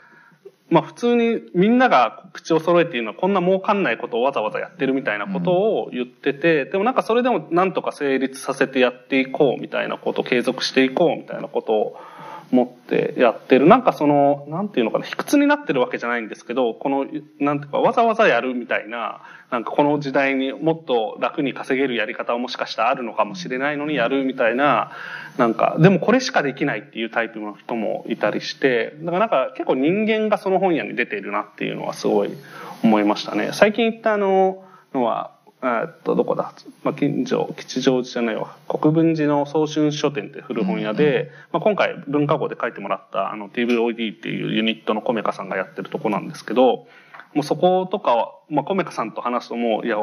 [0.71, 11.97] まあ普通にみんなが口を揃えて言うのはこんな儲かんないことをわざわざやってるみたいなことを言ってて、でもなんかそれでもなんとか成立させてやっていこうみたいなこと、継続していこうみたいなことを
[12.51, 13.67] 持ってやってる。
[13.67, 17.07] なんかその、なんていうのかな、卑屈になってるわけじゃないんですけど、この、
[17.41, 24.93] なんていうかわざわざやるみたいな、なんかこの時代にもっと楽に稼げるやり方はもしかしたらあるのかもしれないのにやるみたいな、
[25.37, 32.31] なんか、でもこれしかできないっていうタイプの人もいたりして、だからなんか結構人間がその本屋に出ているなっていうのはすごい
[32.83, 33.51] 思いましたね。
[33.53, 36.53] 最近行ったあの、のは、えーっと、どこだ、
[36.85, 38.57] まあ、近所、吉祥寺じゃないわ。
[38.68, 46.87] 国分寺の早春書店って古本屋で、まあ、今回文化号で書いてもらったあの TVOD っていうユニットのコメカさんがやってるとこなんですけど、
[47.35, 49.97] もうそことかは、まあ、コメカさんと話すともう、いや、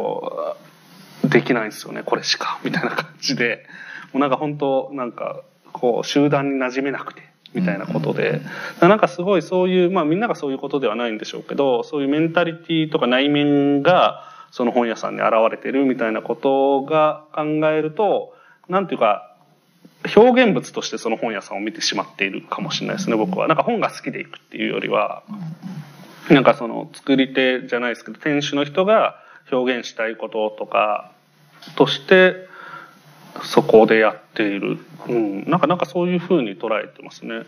[1.29, 3.65] できないんですよね、これしか、みたいな感じで、
[4.11, 5.41] もうなんか本当、なんか、
[5.71, 7.21] こう、集団に馴染めなくて、
[7.53, 8.41] みたいなことで、
[8.81, 18.33] なんかすごいそういう、まあみんながそういうことではないんでしょうけど、そういうメンタリティとか内面が、その本屋さんに現れてるみたいなことが考えると、
[18.69, 19.35] なんていうか、
[20.15, 23.49] 表現物としてその本屋さんを見てしまっているかもしれないですね、僕は。
[23.49, 25.23] なんか本が好きでいくっていうよりは、
[26.29, 29.17] なんかその作り手じゃないですけど、店主の人が
[29.51, 31.11] 表現したいこととか
[31.75, 32.47] として、
[33.43, 34.77] そこでやっている。
[35.09, 35.43] うん。
[35.49, 37.41] なんか、なんかそういうふうに捉えてますね。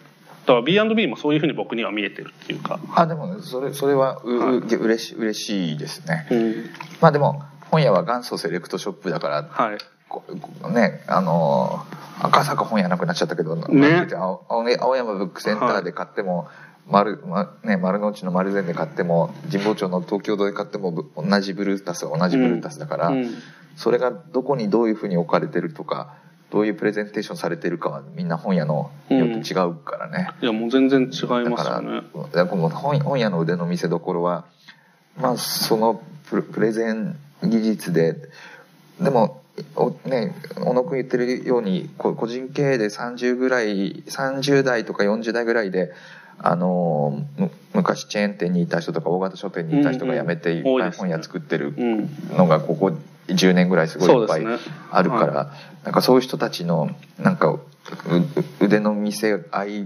[0.48, 2.80] だから B&B もそういうふうに僕には見えてるっていうか。
[2.96, 6.26] あでもねそれそれはう、はいう嬉し嬉しいですね。
[6.32, 6.54] うん。
[7.02, 10.74] まあでも本屋は元祖セレクトショップだからはい。
[10.74, 16.48] ねあのー赤坂本屋なくなっちゃったけど、ね青青青山ブックセンターで買っても、
[16.88, 23.36] 丸まね、丸の内の丸善で買っても神保町の東京堂で買ってもぶ同じブルータスは同じブルータスだから、うん。
[23.76, 26.16] それがどこにどういうふうに置かれてるとか
[26.50, 30.30] どういうプレゼンテーションされてるかはみんな本屋のによって違うからね。
[30.42, 32.02] いや、もう全然違いだからますよね。
[32.32, 34.46] だから本本屋の腕の見せ所は
[35.20, 38.16] まあそのプレゼン技術で
[39.02, 39.42] でも
[39.76, 45.92] おね小野君言ってるようにこ個人経営で30ぐらい30代とか40代ぐらいで
[46.40, 52.10] あのむ昔チェーン店にいた人とか大型書店にいた人が辞めて本屋作ってるうん。
[52.38, 52.92] のがここ
[53.28, 54.46] 10年ぐらいすごいいっぱい。
[54.92, 55.52] あるから、
[55.84, 57.58] なんかそういう人たちのなんか
[58.60, 59.86] 腕の見せ合い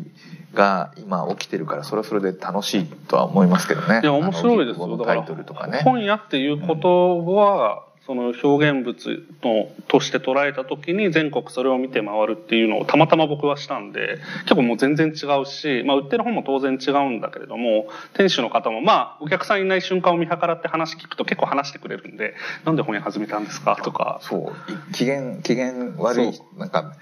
[0.53, 4.01] が今起きてるからそれはそれで楽しいとは思いますけどね。
[4.03, 4.97] いや、面白いですよ。
[5.05, 5.81] タイトルとかね。
[5.83, 22.33] 本屋っていうことは、その表現物のとして捉えた時に全国それを見て回るっていうのをたまたま僕はしたんで結構もう全然違うし、まあ、売ってる本も当然違うんだけれども店主の方もまあお客さんいない瞬間を見計らって話聞くと結構話してくれるんで
[22.65, 23.77] なんで本屋始めたんですか？
[23.83, 24.19] とか。
[24.23, 24.71] そう。
[24.71, 26.93] い機嫌機嫌悪いそなんか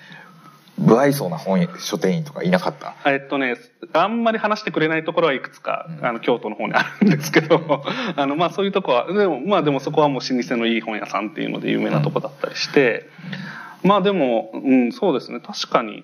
[0.86, 2.96] 不愛想な本書店員とかいなかった？
[3.12, 3.56] えっとね、
[3.94, 6.06] あんまり話してくれないところはいくつか、うん。
[6.06, 7.84] あの、京都の方にあるんですけど、
[8.16, 13.10] あの、まあそういうとこは、でも、まあでもそこはもう老舗のいい本屋さんっていうので有名なとこだったりして、
[13.84, 16.04] まあでも、うん、そうですね、確かに、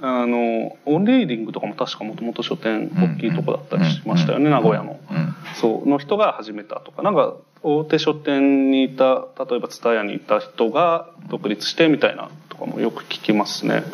[0.00, 4.50] あの、オンリーディングとかも確かもともと書店大きいとこだったりしましたよね、うん。
[4.50, 4.98] 名古屋の。
[5.10, 5.34] うん。
[5.54, 13.84] そう、の人が始めたとか、なんか、大手書店にいた、例えば蔦屋にいた人が独立してみたいなとかもよく聞きますね。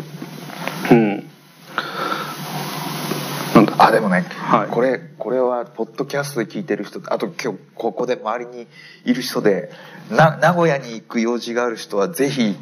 [0.91, 1.29] うん。
[3.79, 4.69] あでもね、はい。
[4.69, 8.67] これこれはポッドキャストで聞いてる人あと今日ここで周りに
[9.05, 9.71] いる人で
[10.11, 12.57] な名古屋に行く用事がある人はぜひ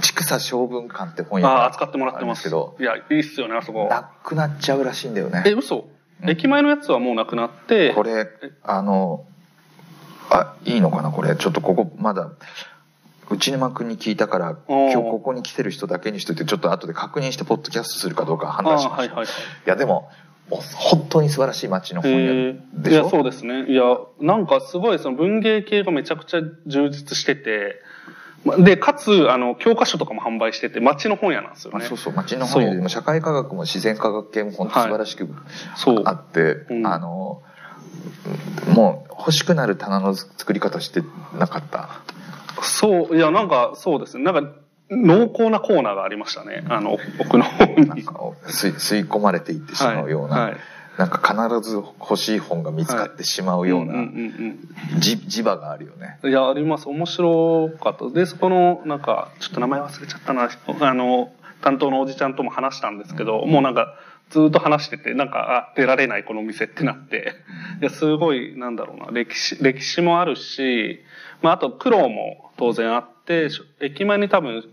[0.00, 3.88] 千草小文館って本屋がああ、扱ってもらってますけどいや、いいっすよね、あそこ。
[3.88, 5.42] なくなっちゃうらしいんだよね。
[5.46, 5.88] え、嘘、
[6.22, 6.30] うん。
[6.30, 8.28] 駅前のやつはもうなくなって、これ
[8.62, 9.24] あの
[10.30, 11.34] あいいのかなこれ。
[11.36, 12.30] ちょっとここまだ
[13.30, 19.26] 内沼君に聞いたから今日ここに来てる人だけにしといてちょっと後で確認してポッドキャストするかどうか判あ断しましょう、あはいはいはい。
[19.26, 19.28] い
[19.66, 20.10] やでも
[20.50, 23.02] もう本当に素晴らしい街の本屋でしょ？
[23.02, 23.66] いや、そうですね。
[23.70, 23.82] いや、
[24.18, 27.82] なんかすごいその文芸系がめちゃくちゃ充実してて、
[28.46, 31.80] まで、かつ、あの、教科書とかも販売してて、街の本屋なんですよね。
[31.80, 35.28] まあ、そうそう街の本屋でも社会科学も自然科学系も本当素晴らしく
[36.06, 36.86] あって、うん。
[36.86, 37.42] あの
[38.74, 41.02] もう欲しくなる棚の作り方して
[41.38, 42.00] なかった
[42.62, 44.24] そう、いや、なんか、そうですね。
[44.24, 44.52] なんか、
[44.90, 46.64] 濃厚なコーナーがありましたね。
[46.68, 47.86] あの、奥の方に。
[47.86, 48.12] なんか
[48.46, 50.60] 吸い吸い込まれていってしまうような、はいはい
[50.98, 53.94] なんか必ず欲しい本が見つかってしまうような、
[54.98, 56.30] 磁場があるよねうん。
[56.30, 56.88] いや、あります。
[56.88, 58.10] 面白かった。
[58.10, 60.50] で、そこの、なんか、ちょっと名前忘れちゃったな。
[60.80, 61.30] あの、
[61.62, 63.94] 担当のおじちゃんとも話したんですけど、もうなんか、
[64.30, 67.34] ずっと話してて、なんか、あ、出られないこの店ってなって。
[67.80, 71.00] いや、すごい、なんだろうな、歴史、歴史もあるし、
[71.42, 74.64] まあ、あと苦労も当然あって、し駅前に多分、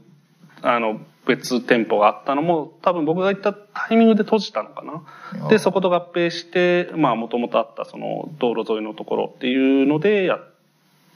[0.62, 5.48] あの、別店舗があったのも、多分僕が行ったタイミングで閉じたのかな。
[5.50, 10.48] で、そこと合併して、まあ、もともとあったその道路沿いのところっていうのでやっ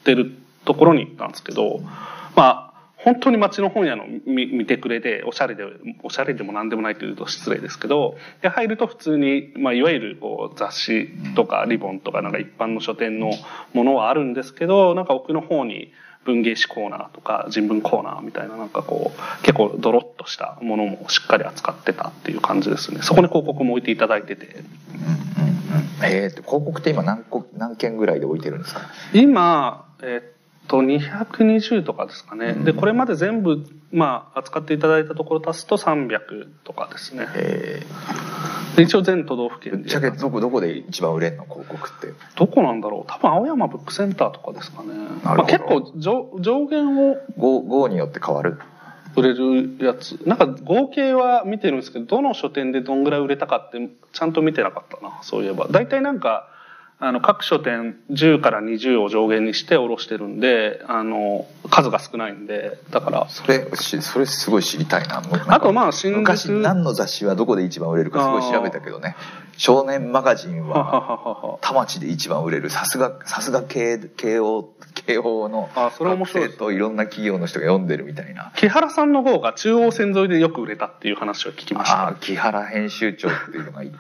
[0.04, 0.32] てる
[0.65, 1.80] ところに行ったんですけど、
[2.36, 2.68] まあ、
[3.01, 5.63] 本当に街の本屋の見見てくれで、おしゃれで、
[6.03, 13.31] おしゃれでも何でもないというと失礼ですけど、で入ると普通に、まあ、いわゆるこう雑誌とかリボンとかなんか一般の書店の
[13.73, 15.93] ものはあるんですけど、なんか奥の方に
[16.25, 22.99] 文芸誌コーナーとか人文コーナーみたいななんかこう、結構ドロッとしたものもしっかり扱ってたっていう感じですね。
[23.01, 24.57] そこに広告も置いていただいてて。
[26.01, 28.81] えー、と広告って今何個何件ぐらいで置いてるんですか？
[29.13, 30.38] 今、えっ
[30.69, 32.53] と、220とかですかね。
[32.58, 37.27] うんで、これまで全部、まあ、扱っていただいたところ足すと300とかですね。
[37.36, 37.82] え
[38.77, 44.89] で一応全都道府ー、県でぶっちゃけどこどこで一番売れんの広告ってどこなんだろう多分青山ブックセンターとかですかね。
[45.23, 48.60] まあ、なる結ほど構上上限を号号によって変わる？
[49.15, 50.19] 売れるやつ。
[50.25, 55.67] なんか合計は見てるんですけど、どの書店でどんぐらい売れたかってちゃんと見てなかったな、そういえば。
[55.69, 56.47] 大体なんか、
[57.01, 65.23] あの、各書店10から20を上限にして卸してるんで、あの、数が少ないんで、だから、それしそれすごい知りたいな。
[65.47, 66.19] あとまあ新宿。
[66.19, 69.15] 昔何の雑誌はどこで一番売れるかすごい調べたけどね。
[69.55, 71.57] 少年マガジンは。
[71.62, 72.69] 田町で一番売れる。
[72.69, 78.51] さすがさすが慶慶応慶応のあそれ面学生といろんな企業の人が読んでるみたいな。
[78.57, 82.03] 木原さんの方が中央線沿いでよく売れたっていう話を聞きました。
[82.03, 83.91] ああ木原編集長っていうのがい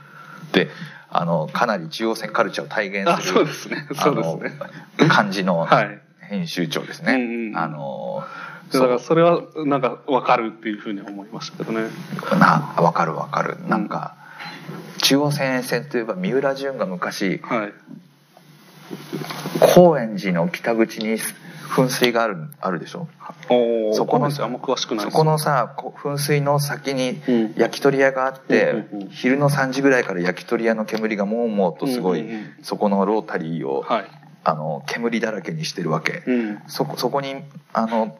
[0.51, 0.67] て
[1.11, 3.87] あのかなり中央線カルチャーを体現あ、するそうですね。
[3.95, 4.59] そうですね。
[4.97, 6.01] あの感じの はい。
[6.21, 8.23] 編集長ですね、うんうんあの
[8.71, 11.87] だからそそれはなんかわかるっていうふうに思いましたけどね。
[12.31, 14.13] うなわかるわかるなんか、
[14.99, 17.73] 中央線沿線といえば三浦淳が昔はい。
[19.73, 21.17] 高円寺の北口に
[21.69, 23.07] 噴水があるあるでしょ？
[23.93, 27.53] そこのそこのさこ噴水の先にうん。
[27.55, 32.53] 焼き鳥屋があって、うん昼の3時ぐらいから焼き鳥屋の煙がもうもうとすごい、うんうんうん。
[32.63, 34.05] そこのロータリーを、はい。
[34.43, 36.59] あの煙だらけにしてるわけ、うん。
[36.67, 37.35] そこそこに
[37.73, 38.17] あの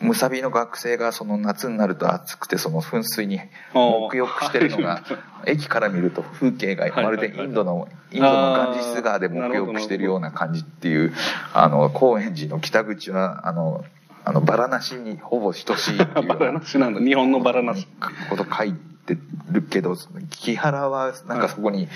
[0.00, 3.40] むさびの学生がその夏になると暑くてその噴水に
[3.72, 5.02] 沐浴してるのが
[5.46, 11.12] 駅から見ると風景がまるでインドのインドのガンジス川で沐浴してるような感じっていう
[11.52, 13.84] あの高円寺の北口はあの
[14.24, 17.00] あのバラなしにほぼ等しいっていうよ バラなしなんだ。
[17.00, 17.86] 日本のバラなし。
[18.30, 18.93] こと書いて
[19.50, 19.96] るけど
[20.30, 21.88] 木原はなんかそこに、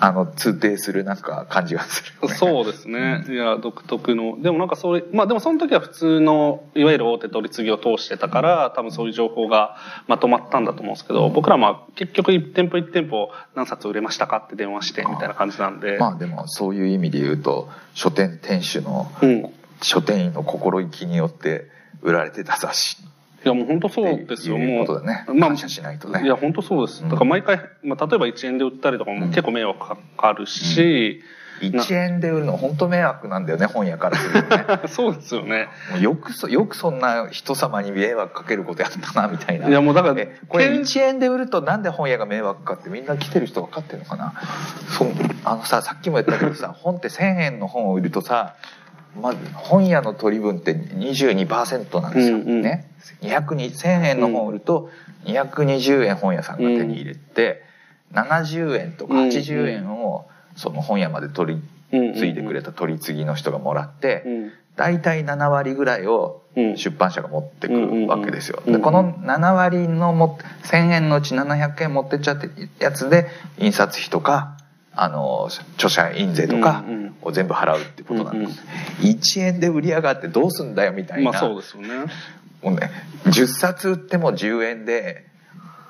[0.00, 3.24] あの通底するなんか感じがするよねそうですね。
[3.28, 4.40] いや、独特の。
[4.42, 9.76] でもなんかそれ、まあでもその時は普通の、いわゆる大手取り次ぎを通してたから、多分そういう情報が
[10.08, 15.98] まとまったんだと思うんですけど、僕らまあ結局1店舗1店舗何冊売れましたかって電話してみたいな感じなんで。
[15.98, 19.52] まあでもそういう意味で言うと書店店主のうん。
[19.82, 21.66] 書店員の心意気によって
[22.02, 22.96] 売られてた雑誌
[23.44, 24.58] いやもう本当そうですよ。
[24.58, 25.24] もうことだね。
[25.28, 26.22] まあ感謝しないとね。
[26.24, 27.02] いや本当そうです。
[27.02, 31.22] うんだから毎回、まあ、例えば1円で売ったりとかも結構迷惑かかるし、
[31.60, 34.64] 1円で売るの本当迷惑なんだよね、本屋からするとね。
[34.88, 35.68] そうですよね。
[36.00, 39.68] よくそ、よくそんな人様に迷惑かけることやったな、みたいな。
[39.68, 44.34] いやもうだからえこれけん1円で売るとなんで本屋が迷惑かってみんな来てる人分かってるのかな？
[44.88, 45.08] そう
[45.44, 48.54] あのささっきも言ったけどさ本って1000円の本を売るとさ
[49.20, 52.62] まず本屋の取り分って22%なんですよ、うんうん。
[52.62, 52.90] ね。
[53.20, 54.90] 202 1000円の本を売ると
[55.24, 57.62] 220円本屋さんが手に入れて、
[58.12, 66.76] 70円とか80円をその本屋まで取り継いでくれた取り次ぎの人がもらって、うん大体7割ぐらいをうん。
[66.78, 67.74] 出版社が持ってく
[68.08, 68.62] わけですよ。
[68.66, 72.48] うんうんうんでこの7割のも1000円のうち700円持ってっちゃって
[72.78, 73.26] やつで
[73.58, 74.56] 印刷費とか
[74.94, 78.62] あの著者印税とかうんうんを全部払うってことなんです。
[79.00, 81.30] 1円で売り上がってどうすんだよみたいな。
[81.30, 81.88] まあそうですよね。
[82.62, 82.90] もうね
[83.24, 85.26] 10冊売っても10円で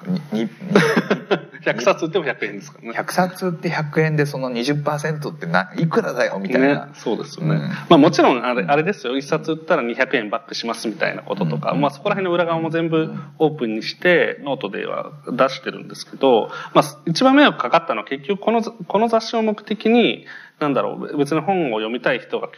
[0.06, 0.48] にに
[1.64, 2.98] 100冊売っても100円ですからね。
[2.98, 6.86] 100冊売って100円でその20%ってないくらだよみたいな。
[6.86, 7.54] ね、そうですよね。
[7.54, 20.26] うんまあもちろんあれあれですよ、1冊売ったら200円バックしますみたいなこととか、うんまあそこら辺の裏側も全部オープンにして、ノートでは出してるんですけど、まあ一番迷惑かかったのは結局このこの雑誌を目的に、
[20.58, 22.48] なんだろう、別に本を読みたい人が、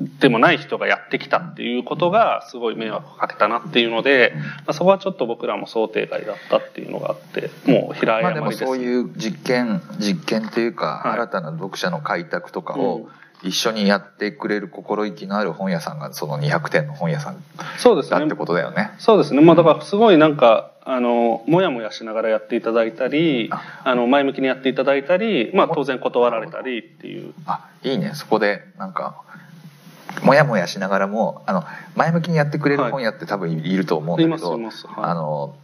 [0.00, 8.52] でもない人がやってきたっていうことがすごい迷惑をかけたなっていうので、まあ、そこはちょっと僕らも想定外だったっていうのがあって、もう平謝まあでも。
[8.52, 13.08] そういう実験実験というか、はい新たな読者の開拓とかうんを
[13.44, 17.36] 一緒にやってくれる心意気のある本屋さんがその200点の本屋さん
[17.76, 18.34] そうですねだって。
[18.34, 18.90] ことだよね。
[18.98, 19.42] そうですね。
[19.42, 23.50] まあだからすごいなんか、あの、もやもやしながらやっていただいたり、
[23.84, 27.32] あの、前向きにやっていただいたり、まあ当然断られたりっていう。
[27.46, 29.22] あいいねそこでなんか
[30.22, 31.64] もやもやしながらもあの
[31.96, 32.92] 前向きにやってくれるはい。
[32.92, 34.70] 本屋って多分いると思うんだけど、はい。
[34.96, 35.54] あの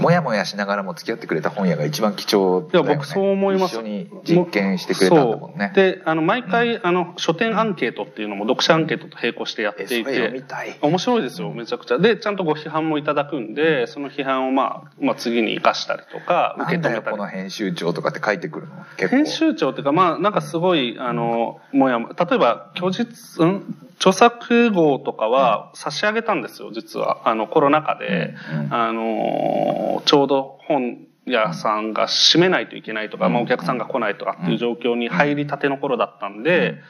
[0.00, 3.76] もやもやしながらも付き合ってくれた本屋が一番貴重だよ、ね、いや僕そう思います。
[3.76, 5.72] 一緒に実験してくれたんだもんね。
[5.74, 10.44] で、あの、毎回、あの、書店アンケートっていうのも読者アンケートと並行してやっていて、
[10.82, 11.98] 面白いですよ、めちゃくちゃ。
[11.98, 17.16] で、ちゃんとご批判もいただくんで、その批判をまあ、まあ次に生かしたりとか、受け止めたり。
[17.16, 19.08] この編集長とかって書いてくるの？
[19.08, 23.83] 編集長っていうか、まあ、なんかすごい、あの、もやも、例えば、虚実、ん？
[23.98, 27.28] 著作号とかは差し上げたんですよ、実は。
[27.28, 28.34] あの、コロナ禍で、
[28.70, 36.80] あの、ちょうど本屋さんが閉めないといけないとか、まあ、お客さんが来ないとかっていう状況に入りたての頃だったんで、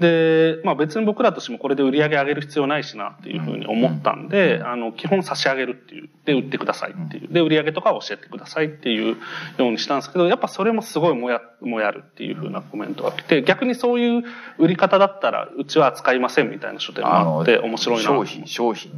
[0.00, 6.08] で、まあ別に僕らとしてもこれで売り上げ上げる必要ないしなっていうふうに思ったんで、あの、基本差し上げるっていう。
[6.24, 7.32] で、売ってくださいっていう。
[7.32, 9.16] で、売り上げとか教えてくださいっていう
[9.58, 14.24] ようにしたんですけど、やっぱそれもすごいもや、もやるっていうふうなコメントが来て、逆にそういう
[14.58, 18.02] 売り方だったら、うちは扱いませんみたいな書店もあって、面白いな。
[18.02, 18.92] 商品商品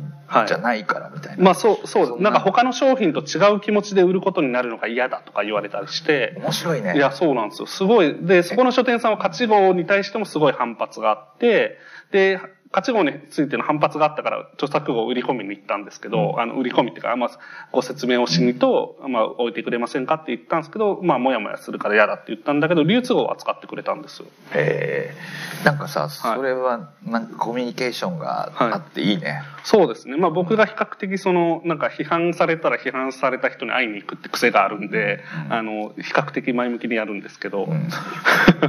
[0.47, 2.31] じゃないからみたいな、まあそう、そう、な。
[2.31, 6.95] なんか他の商品と違う気持ちで売ることになるのが嫌だとか言われたりして、面白いね。
[6.97, 7.66] いや、そうなんですよ。
[7.66, 8.14] すごい。
[8.21, 11.79] で、そこの書店さんは勝ち号に対してもすごい反発があって、
[12.12, 12.40] で、
[12.73, 17.31] 勝ち号についての反発があったから、著作号を売り込みに行ったんですけど、あの、売り込みっていうか、まあ、
[17.73, 24.29] ご説明をしにと、まあ、置いてくれませんかって言ったんですけど、まあ、もやもやするから嫌だって言ったんだけど、流通号は扱ってくれたんですよ。
[24.55, 30.17] えーなんかさそれはなんかコミュニケーションがあっていいね、そうですね。
[30.17, 37.89] まあ僕が比較的その、なんか批判されたら批判された人に会いに行くって癖があるんで、うんあの、比較的前向きにやるんですけど、うん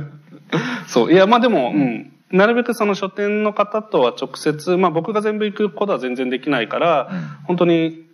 [0.87, 1.13] そう。
[1.13, 2.11] いや、まあでも、うん。
[2.31, 7.19] なるべくその書店の方とは直接、まあ僕が全部行くことは全然できないから、うん。
[7.45, 8.05] 本当に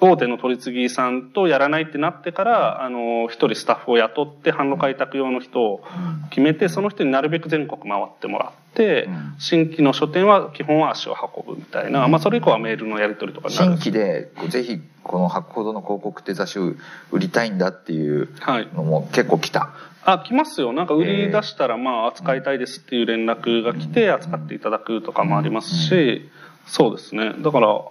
[0.00, 5.84] 大手の取り次ぎさんとやらないってなってから、あの、一人スタッフを雇って、販路開拓用の人を
[6.30, 9.34] 決めて、その人になるべく全国回ってもらって、うん。
[9.38, 13.78] 新規の書店は基本は足を運ぶみたいな、まあそれ以降はメールのやり取りとかになる。
[13.78, 16.72] 新規でぜひこの「博ほどの広告」って雑誌を
[17.10, 18.68] 売りたいんだっていうはい。
[18.74, 19.70] のも結構来た
[20.04, 20.72] あ、来ますよ。
[20.72, 26.30] なんか売り出したら、まあ、扱いたいですっていう連絡が来て、扱っていただくとかもありますし、
[26.66, 27.34] そうですね。
[27.38, 27.82] だから、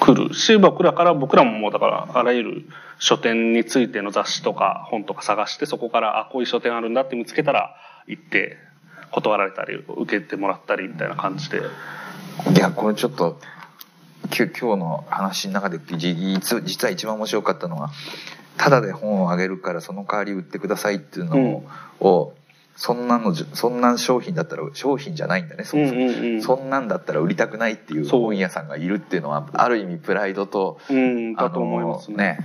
[0.00, 2.64] 来るし、僕らから、僕らももうだから、あらゆる
[2.98, 8.58] 書店についての雑誌とか本とか探して、そこから、あ、こういう書店あるんだって見つけたら、行って、
[9.10, 11.62] 断られたり、受けてもらったり、みたいな感じで。
[12.52, 13.38] いやこれちょっと
[14.36, 17.92] 今日の話の中でじ実実は一番面白かったのは
[18.56, 21.64] ただで本をあげるからその代わり売ってくださいっていうの
[22.00, 22.34] を,、を
[22.76, 26.00] そんなのじそんな商品だったら商品じゃないんだねそもそも。
[26.00, 26.42] うんうんうん。
[26.42, 32.38] そんなんだったら売りたくないっていう本屋さんがいるっていうのはある意味プライドとうん、だと思いますあのね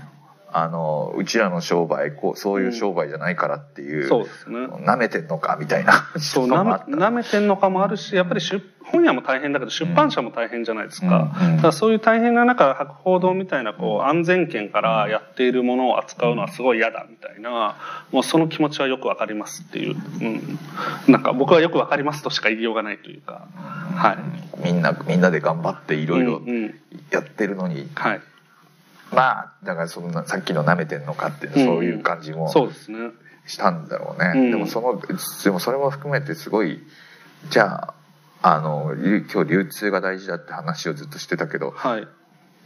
[0.51, 4.59] あのうちらの商売こうそういう商売じゃないからっていう、そうですね。
[4.65, 11.31] 舐めてんのかみたいなそう、のなめ舐めてんのかもあるし、やっぱり出本屋も大変だけど、出版社も大変じゃないですか。
[11.41, 17.75] うんうんだからそういう大変な中、博報堂みたいな、こう、安全圏からやっているものを扱うのはすごい嫌だ、みたいな、
[18.11, 20.59] もうその気持ちはよくわかりますっていう、うん。
[21.11, 23.47] なんか僕はよくわかりますとしか言いようがないというか、
[23.95, 24.17] はい。
[24.63, 26.75] みんなみんなで頑張っていろいろうんうん
[27.11, 28.21] やってるのに、はい。
[29.11, 33.11] まあだからそんなさっきの舐めてんのかっていう、うんそういう感じもそうですね。
[33.45, 35.01] したんだろうね、うんでもその
[35.43, 36.79] でもそれも含めてすごい
[37.49, 37.93] じゃ
[38.41, 42.07] ああの流今日流通が大事だって話をずっとしてたけどはい。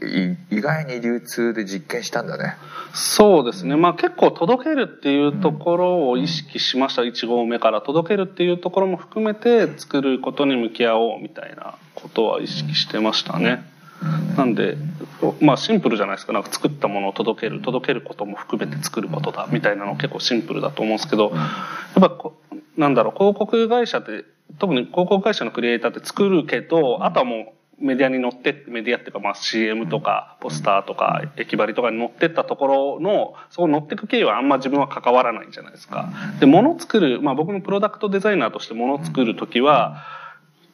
[0.05, 2.55] い意外に流通で実験したんだね
[2.93, 3.75] そうですね。
[3.75, 7.01] まあ結構届けるっていうところを意識しました。
[7.01, 7.81] 1号目から。
[7.81, 13.63] 届けるっていうところも含めて作ることに向き合おうみたいなことは意識してましたね。
[14.37, 14.77] なんで、
[15.41, 16.33] まあシンプルじゃないですか。
[16.33, 17.61] なんか作ったものを届ける。
[17.61, 21.39] 届けることも含めて作ることだみたいなの結構シンプルだと思うんですけど、や
[21.99, 24.25] っぱこうなんだろう、広告会社って、
[24.59, 36.09] 特に広告会社のクリエイターって作るけど、あとはもうメディアに乗って、メディアっていうかまあ CM とかポスターとか駅張りとかに乗ってったところの、そこ乗ってく経緯はあんま自分は関わらないんじゃないですか。
[36.39, 40.03] で、物作る、まあ僕もプロダクトデザイナーとして物作るときは、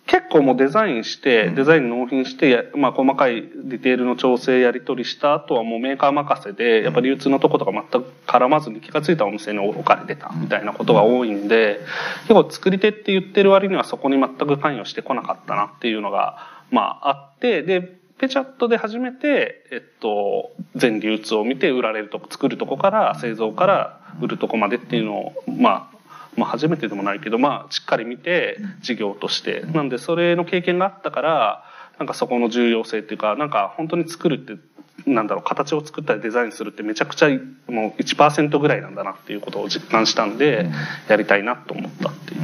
[0.09, 11.79] 結構もうデザインして、デザイン納品して、やまあ細かいディテールの調整やり取りした後はもうメーカー任せで、やっぱり流通のとことか全く絡まずに気がついたお店にお金出たみたいなことが多いんで、
[12.27, 17.81] 結構作り手って言ってる割にはそこに全く関与してこなかったなっていうのが、まああって、で、
[18.17, 25.98] ペチャットで初めて、えっと、全流通を見て売られるとこ、作るとこから製造から売るとこまでっていうのを、まあ、
[26.35, 29.61] まあ初めてでもないけど、まあしっかり見て事業として。
[29.73, 31.63] なんでそれの経験があったから、
[31.97, 34.57] なんかそこの重要性っていうか、なんか本当に作るって、
[35.05, 37.29] なんだろう、形を作ったりデザインするってめちゃくちゃ
[37.67, 40.69] もう1%ぐらいなんだなっていうことを実感したんで、
[41.07, 42.41] やりたいなと思ったっていう。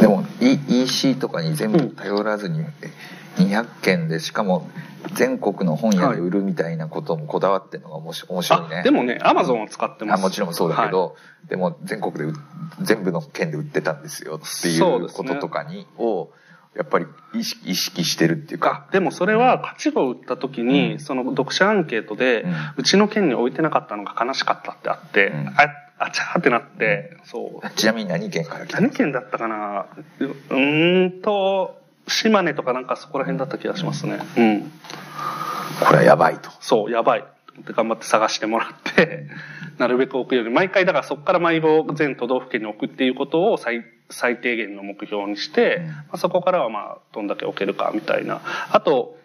[0.00, 2.64] でも E- EC とかに全部頼らずに
[3.36, 4.68] 200件でしかも
[5.14, 8.76] 全国の本屋で売るみたいなこともこだわってるのが面白いね。
[8.78, 10.20] あ、でもね、アマゾンを使ってます。
[10.20, 10.90] あもちろんそうだけはい。
[10.90, 11.16] ど、
[11.48, 12.32] でも全国で売
[12.82, 16.30] 全部の県で売ってたんですよっていうこととかにを
[16.74, 18.86] やっぱり意識意識してるっていうか。
[18.88, 20.98] あでもそれは価値を売った時に、うん。
[20.98, 25.48] その読者アンケートで、ううんちの県に置いてなかったのが悲しかったってあって、うん。
[25.48, 25.54] あ
[25.98, 27.70] あちゃーってなって、そう。
[27.70, 29.86] ちなみに何県から来た何県だったかな？
[30.18, 34.18] うーんと、島根とかなんかそこら辺だった気がしますね。
[34.36, 34.72] うん。
[35.84, 37.24] これはやばいとそう、やばい。
[37.60, 39.26] って頑張って探してもらって、
[39.78, 48.40] なるべく置くように、毎回だからそこから毎号全都道府県に置くっていうことを最最低限の目標にして、うんまあ、そこからはまあ、どんだけ置けるかみたいな。
[48.70, 49.16] あと、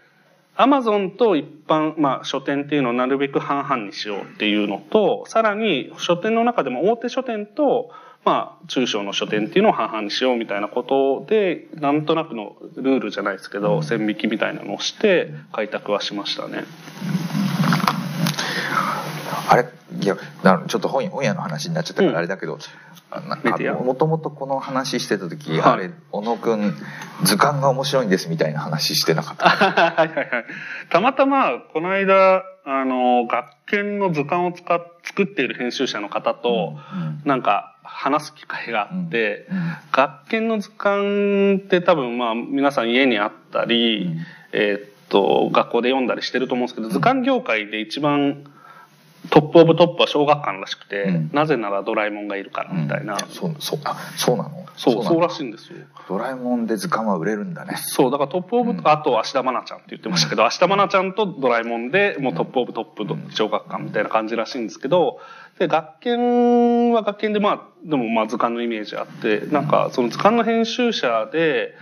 [0.55, 7.91] アマゾンと一般、まあ、書店っていうのをなるべく半々にしようっていうのと、さらに書店の中でも大手書店と、
[8.23, 16.63] まあ、中小の書店っていうのを半々にしようみたいなことで、なんとなくのルールじゃないですけど、線引きみたいなのをして、開拓はしましたね。
[19.49, 19.65] あれ？
[19.99, 22.13] いやなちょっと本屋本屋の話になっちゃったかうん。
[22.13, 22.57] らあれだけど、
[23.09, 25.61] あなんもともとこの話してた時、はい。
[25.73, 26.73] あれ小野くん
[27.23, 29.49] 図鑑が面白いんですみたいな話してなかった。
[29.49, 30.27] はいはいはい。
[30.89, 36.77] たまたま、この間、あの、学研の図鑑を使っ作っている編集者の方と、
[37.25, 39.57] なんか話す機会があって、うん。
[39.91, 44.17] 学研の図鑑って多分まあ皆さん家にあったり、うん。
[44.53, 48.43] えーっと、学校で読んだりしてると思うんですけど、図鑑業界で一番
[49.29, 51.29] トップオブトップは小学館らしくて、うん。
[51.31, 53.19] なぜならドラえもんがいるからみたいな。
[53.29, 54.65] そうそうあそうなの？
[54.75, 55.77] そう、そうらしいんですよ。
[56.09, 57.75] ドラえもんで図鑑は売れるんだね。
[57.77, 58.81] そう、だからトップオブ、うん。
[58.83, 65.19] あと芦田愛菜ちゃんって言ってましたけど、芦田愛菜ちゃんとドラえもんでもうトップオブトップの小学館みたいな感じらしいんですけど、
[65.61, 71.75] で、学研は学研でまあ、でもまあ図鑑のイメージあって、なんかその図鑑の編集者で、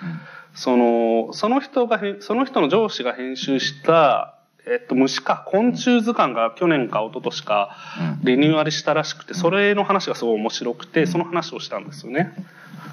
[0.53, 4.35] その、その人がその人の上司が編集した、
[4.67, 7.77] えっと、虫か、昆虫図鑑が去年か一昨年か、
[8.21, 12.33] リニューアルしたらしくて、それの話がすごい面白くて、その話をしたんですよね。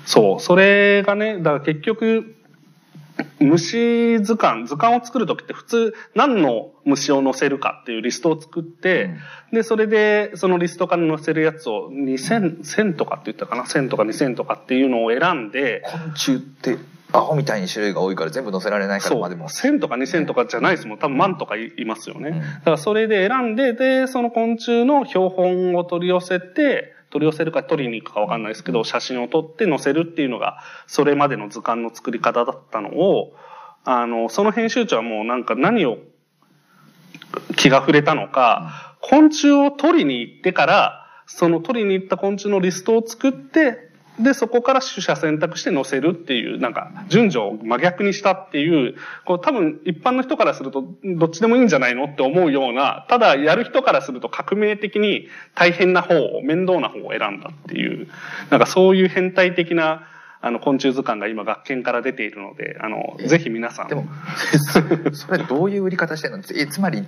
[0.05, 0.41] そう。
[0.41, 2.37] それがね、だから結局、
[3.41, 9.11] 虫図鑑、図鑑を作るときって普通何の虫を載せるかっていうリストを作って、
[9.53, 16.79] で、それでそのリストから載せるやつを2000、1000とかって言ったかな ?1000 とか2000とかっていうのを選んで、昆虫って
[17.13, 19.21] アホみたいに種類が多いから全部載せられないからそう。
[19.21, 20.99] まあでも1000とか2000とかじゃないですもん。
[20.99, 22.29] 多分万とかいいますよね。
[22.31, 33.35] うんだからそれで選んで、で、その昆虫の標本を取り寄せて、取り寄せるか取りに行くかわかんないですけど、写真を撮って載せるっていうのが、それまでの図鑑の作り方だったのを、
[33.85, 35.97] あの、その編集長はもうなんか何を
[37.57, 43.86] 気が触れたのか、昆虫を取りに行ってから、その取りに行った昆虫のリストを作って、
[44.19, 58.09] で、そこから取捨選択して載せるっていう、なんか、順序を真逆にしたっていう、こう多分一般の人からすると、どっちでもいいんじゃないのって思うような、ただやる人からすると革命的に大変な方を、面倒な方を選んだっていう、
[58.51, 60.07] なんかそういう変態的な、
[60.41, 63.89] あの、昆虫図鑑が今学研から出ているので、あの、えぜひ皆さん。
[63.89, 64.07] でも
[65.13, 66.45] それどういう売り方してるの？
[66.55, 67.07] えつまり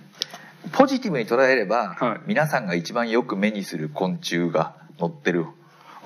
[0.72, 5.46] ポジティブに捉えれば、はい皆さんが一番よく目にする昆虫が載ってる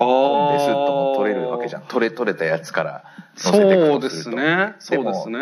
[0.03, 3.03] あ本ですとも取れるわけじゃん取れ取れたやつから
[3.35, 4.75] 載せてそうでとすね。
[4.79, 5.39] そうですもね。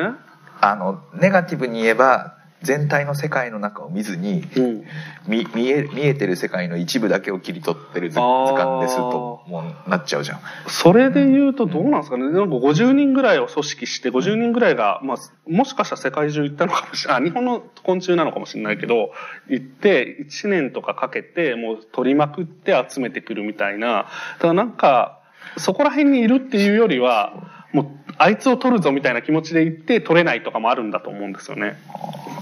[0.61, 4.83] あのネガティブに言えば全体の世界の中を見ずにうん。
[5.27, 12.29] 見見え見えてる世界の一部だけを切り取ってる図鑑ですともうなっちゃうじゃんそれで言うとどうなんですかね。
[12.29, 17.21] なんか50人ぐらいを組織して、50人ぐらいが、まあ、もしかしたら世界中行ったのかもしれない。
[17.23, 19.11] あ、日本の昆虫なのかもしれないけど、
[19.47, 24.07] 行って、1年とかかけて、もう取りまくって集めてくるみたいな。
[24.39, 25.20] ただなんか、
[25.57, 27.33] そこら辺にいるっていうよりは、
[27.73, 27.85] もう、
[28.17, 31.77] あいつを取るぞみたいな気持ちで行って取れないとかもあるんだと思うんですよね。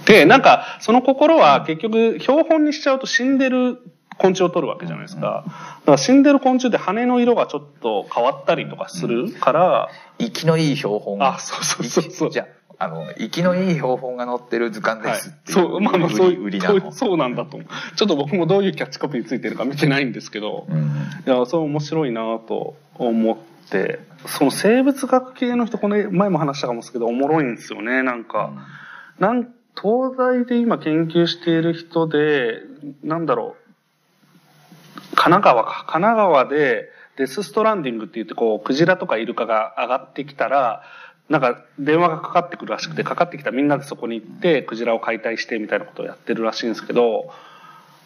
[0.06, 3.78] で、なんか、その心は結局、標本にしちゃうと死んでる
[4.18, 5.44] 昆虫を取るわけじゃないですか。
[5.46, 5.52] だ
[5.86, 9.90] から死んでる昆虫って羽の色がちょっと変わったりとかするから、
[10.20, 12.48] 生きのいい標本あそうそうそうそうじゃ
[12.80, 17.96] ああの生きのいい標本が載ってる図鑑はいですっていう、そう、まあまあ、そういう、売りなのそうなんだと思う。
[17.96, 20.80] ちょっと僕もどういうキャッチコピーついてるか見てないんですけど、うん
[21.28, 23.38] いや、そう面白いなと思っ
[23.70, 28.52] て、その生物学系の人、この前も話したかもですけど、おもろいんですよね、なんか。
[29.20, 32.60] なん東大で今研究している人で、
[33.04, 35.86] なんだろう、神奈川か。
[35.88, 40.84] 神奈川でデスストランディングって言って、こう、クジラとかイルカが上がってきたら、
[41.30, 47.32] なんか電話がかかってくるらしくて、かかってきたらみんなでそこに行って、クジラを解体してみたいなことをやってるらしいんですけど、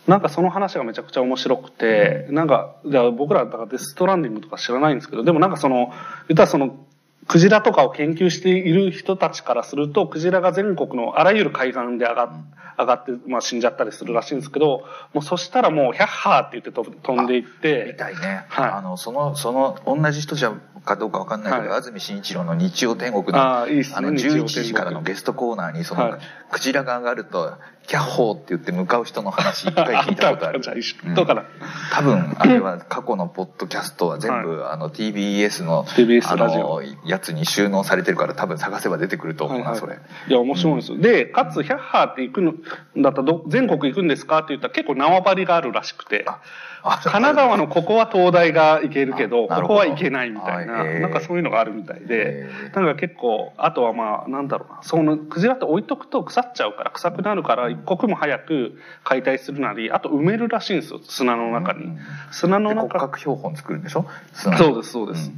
[0.08, 5.94] なんかその話がめちゃくちゃ面白くて、なんか、じゃあ僕らだからデスストランディングとか知らないんですけど、でもなんかその、
[6.28, 6.86] 言ったらその、
[7.28, 12.30] クジラとかを研究している人たちからすると、クジラが全国のあらゆる海岸で上がっ
[12.78, 18.72] 上がって、まあ死んじゃったりするらしいんですけど、もうそしたらもう、ヒャッハーって言って飛飛んでいっみて、たいね、はい。
[18.72, 20.54] あのそのその同じ人じゃ
[20.84, 21.78] かどうかわかんないけど、はい。
[21.78, 26.20] 安住紳一郎の日曜天国のああ、いいっすね、あの日曜天11時からのゲストコーナーにその、はい。
[26.52, 27.54] クジラが上がると
[27.88, 30.62] 「キャッホー」って言って向かう人の話一回聞いたことある。
[31.06, 31.16] うん。
[31.16, 31.46] だから、
[31.92, 39.80] 多分あれは過去のポッドキャストは全部、あの TBS の TBS あのやつに収納されてるから多分探せば出てくると思うな、はいはい。
[39.80, 39.98] それ。
[40.28, 40.98] いや、面白いんですよ。
[40.98, 42.54] で、かつ、ヒャッハーって行くの、
[42.98, 46.40] だったらど、全国行くんですかって言ったら結構縄張りがあるらしくて、あ
[47.04, 58.74] 神奈川のここは東大が行けるけど、ここは行けないみたいな、なんかそういうのがあるみたいでなんか結構、あとはまあ、なんだろうな、その、クジラって置いとくと腐っちゃうから、臭くなるから、一刻も早く
[59.04, 61.86] 解体するなり、あと埋めるらしいんですよ、砂の中に。
[61.86, 61.98] うん
[62.32, 64.06] 砂ので骨中格標本作るんでしょ？
[64.34, 65.32] そうです、そうです。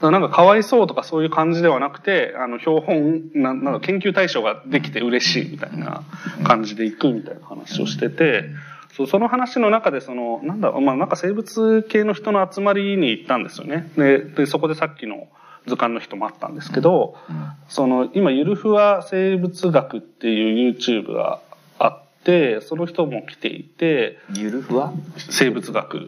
[0.00, 6.02] なんかかわいそうとかそういう感じではなくて、あの、標本、ななんか研究対象ができて嬉しいみたいな
[6.44, 8.44] 感じでいくみたいな話をしてて、
[8.96, 13.90] そうその話の中でその、なんだろう、まあなんか生物系の人の集まりに行ったんですよね。
[13.96, 15.28] で、でそこでさっきの
[15.66, 17.16] 図鑑の人もあったんですけど、
[17.68, 21.40] その、今、ゆるふわ生物学っていう YouTube が
[21.78, 24.92] あって、その人も来ていて、ゆるふわ？
[25.16, 25.98] 生物学、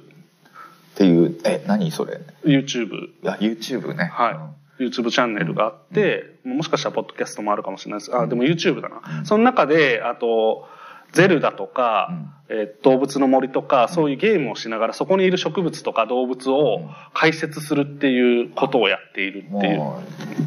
[0.95, 4.05] っていうえ何それ？YouTube あ YouTube ね。
[4.13, 4.83] はい。
[4.85, 8.17] YouTube チャンネルがあって、もしかしたらポッドキャストもあるかもしれないです。
[8.17, 9.25] あ、でも YouTube だな。
[9.25, 10.69] その中で、あと、
[11.15, 12.11] ゼルダとか、
[12.49, 16.83] えー動物の森とか、そういうゲームをしながら、そこにいる植物とか動物を
[17.15, 19.83] 解説するっていうことをやっているっていう。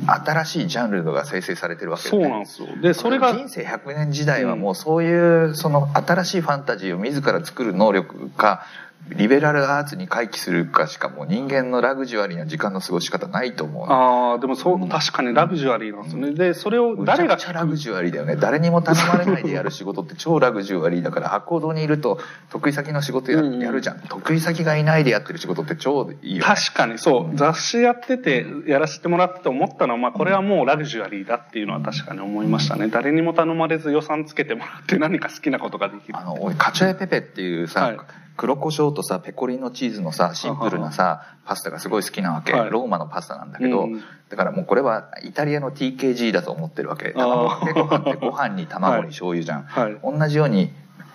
[0.06, 2.68] 新しいジャンルが生成されてるわけそうなんですよ。
[2.82, 8.66] で、それが、人生100年時代はもうそういうその新しいファンタジーを自ら作る能力か
[9.10, 16.34] リベラルアーツに回帰するかしかもう人間のラグジュアリーな時間の過ごし方ないと思うああ、でもそう、確かにラグジュアリーなんですよね。
[16.34, 22.20] で、それを誰がめちゃラグジュアリーだよね誰にも頼まれないでやる仕事って超ラグジュアリーだから博報堂にいると
[22.50, 24.02] 得意先の仕事や,、るじゃん。
[24.02, 32.90] 得意先がいないでやってる仕事って超いいよ、ね、確かにそう、雑誌やっててやらせてもらってて思ったのは、まあ、これはもうラグジュアリーだっていうのは確かに思いましたね。
[32.90, 37.98] 誰にも頼まれず予算つけてもらって何か好きなことができるあの俺カチョエペペっていうさ、はい
[38.38, 42.70] 黒胡椒とさペコリーノチーズのさシンプルなさパスタがすごい好きなわけ、はい。
[42.70, 47.14] ローマのパスタなんだけど、うんだからもうこれはイタリアの TKG だと思ってるわけ。
[47.14, 49.98] 卵かけご飯ってご飯に卵に醤油じゃん、はい。
[50.04, 50.70] 同じように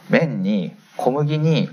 [0.09, 1.69] 麺に小麦に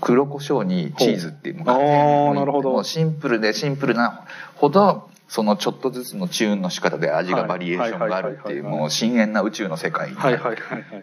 [0.00, 4.24] 黒胡椒にチーズっていうもうもうシンプルでシンプルな
[4.56, 10.10] ほどそのちょっとずつのチューンの仕方で味がバリエーションがあるっていうもう深淵な宇宙の世界。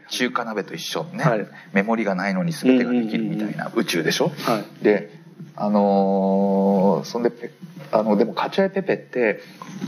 [0.10, 4.84] 中華鍋と一緒ね、はいメモリがないのに全てができるみたいな宇宙でしょ、はい。
[4.84, 5.18] で
[5.56, 7.52] あのーそんでペ
[7.94, 9.40] あのでもカチョエペペって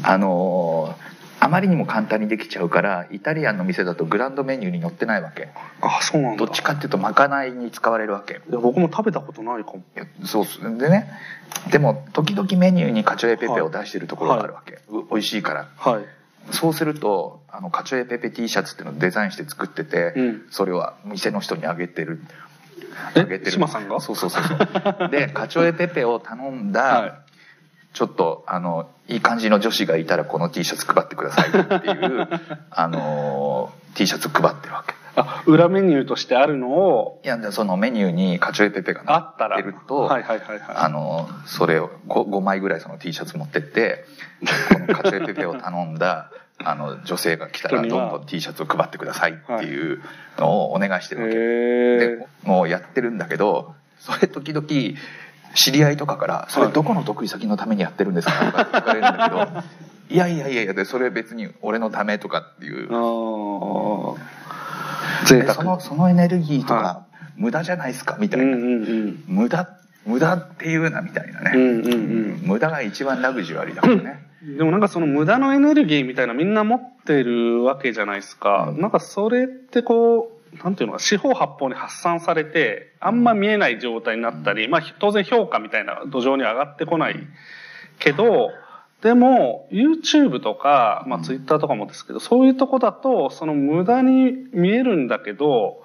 [0.03, 1.08] あのー
[1.41, 5.49] あまりにも簡単にできちゃうからイタリアンの店だとグランドメニューに載ってないわけ。
[5.81, 6.45] あそうなんだ。
[6.45, 8.41] どっちかっていうとまかないに使われるわけ。
[8.49, 9.83] いや僕も食べたことないかも。
[10.25, 10.61] そうっす。
[10.61, 11.09] でね
[11.71, 15.67] でも時々メニューにカチョエペペを出してるところがあるわけ、う美味しいから。
[15.77, 16.05] はい。
[16.51, 20.45] そうするとあのカチョエペペ T シャツっていうのをデザインして作ってて、うん。
[20.49, 22.21] それは店の人にあげてる。
[23.15, 23.51] あげえてる。
[23.51, 24.01] 島さんが？
[24.01, 24.55] そうそうそうそ
[25.05, 25.09] う。
[25.09, 27.28] で カチョエペペを頼んだ、はい
[27.93, 32.27] ちょっとあのいい感じの女子がいたらこの T シャツ配ってくださいっていう
[32.69, 34.93] あの T シャツ配ってるわけ。
[35.15, 39.57] あ裏メニューとしてあるのをいやでそのメニューにカチョエペペがあったら。
[39.57, 40.75] るとはいはいはいはい。
[40.75, 44.05] あのそれを 5, 5枚ぐらいその T シャツ持ってって
[44.71, 46.31] このカチョエペペを頼んだ
[46.63, 50.01] あの女性が来たらどんどん T シャツを配ってくださいっていう
[50.37, 51.37] のをお願いしてるわけ、へ
[52.17, 54.67] でもうやってるんだけどそれ時々
[55.55, 59.63] 知り合いとかから「それどこの得意先のためにやってるんですか?」とか聞かれるんだけど
[60.09, 62.87] 「いやいやいやいやでそれ別に俺のため」とかっていう。
[65.53, 69.23] そのそのエネルギーとかは無駄じゃないですかみたいな、うんうんうん。
[69.27, 69.69] 無駄
[70.05, 72.41] 無駄っていうなみたいなね、うんうんうん。
[72.43, 74.25] 無駄が一番ラグジュアリーだからね、
[74.57, 78.69] でもなんかその無駄のエネルギーみたいなみんな持ってるわけじゃないですか。
[78.75, 78.81] うん。
[78.81, 87.15] なんかそれってこう、なんていうのか、四方八方に発散されて、あんま見えない状態になったり、まあ当然評価みたいな土壌に上がってこない
[87.99, 88.49] けど、
[89.01, 95.83] でも YouTube とか、まあ Twitter とかもですけど、そういうとこだと、その無駄に見えるんだけど、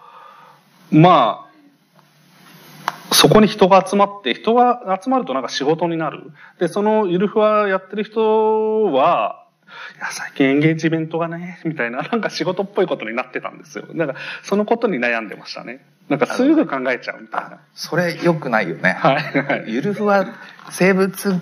[0.91, 6.33] まあ、そこに人が集まって、人が集まるとなんか仕事になる。
[6.59, 9.44] で、そのゆるふわやってる人は、
[9.97, 13.87] いや、最近エンゲージメントがね、みたいな、なんか仕事っぽいことになってたんですよ。
[13.95, 15.85] だから、そのことに悩んでましたね。
[16.09, 17.61] なんかすぐ考えちゃうみたいあな。
[17.75, 20.27] それ良くないよね、はいはいゆるふわ
[20.71, 21.41] 生物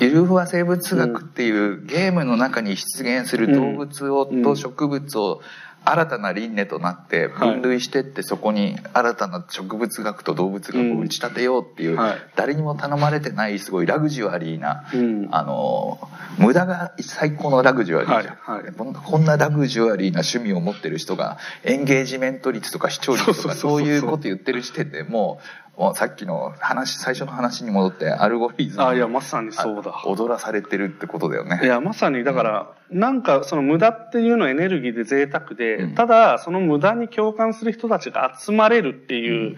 [0.00, 5.42] ゆるふわ生物学っていうゲームの中に出現する動物を、うんと植物を
[5.84, 7.50] 新たな輪廻となってはい。
[7.52, 15.28] 分類してって、そこに新たな植物学と動物学を打ち立てようっていう、はい誰にも頼まれてないすごいラグジュアリーな、うん。
[15.30, 15.98] あの
[16.38, 25.61] 無駄が最高のラグジュアリーじゃん、こんなラグジュアリーな趣味を持ってる人がエンゲージメント率とか視聴率とかそういうこと言ってる時点でもう
[25.94, 30.02] さっきの話最初の話に戻ってアルゴリズムあ、いや、まさにそうだ。
[30.04, 39.56] 踊らされてるってことだよねいや、まさに、だから、なんか、その無駄っていうのはエネルギーで贅沢で、うんただ、その無駄に共感する人たちが集まれるっていう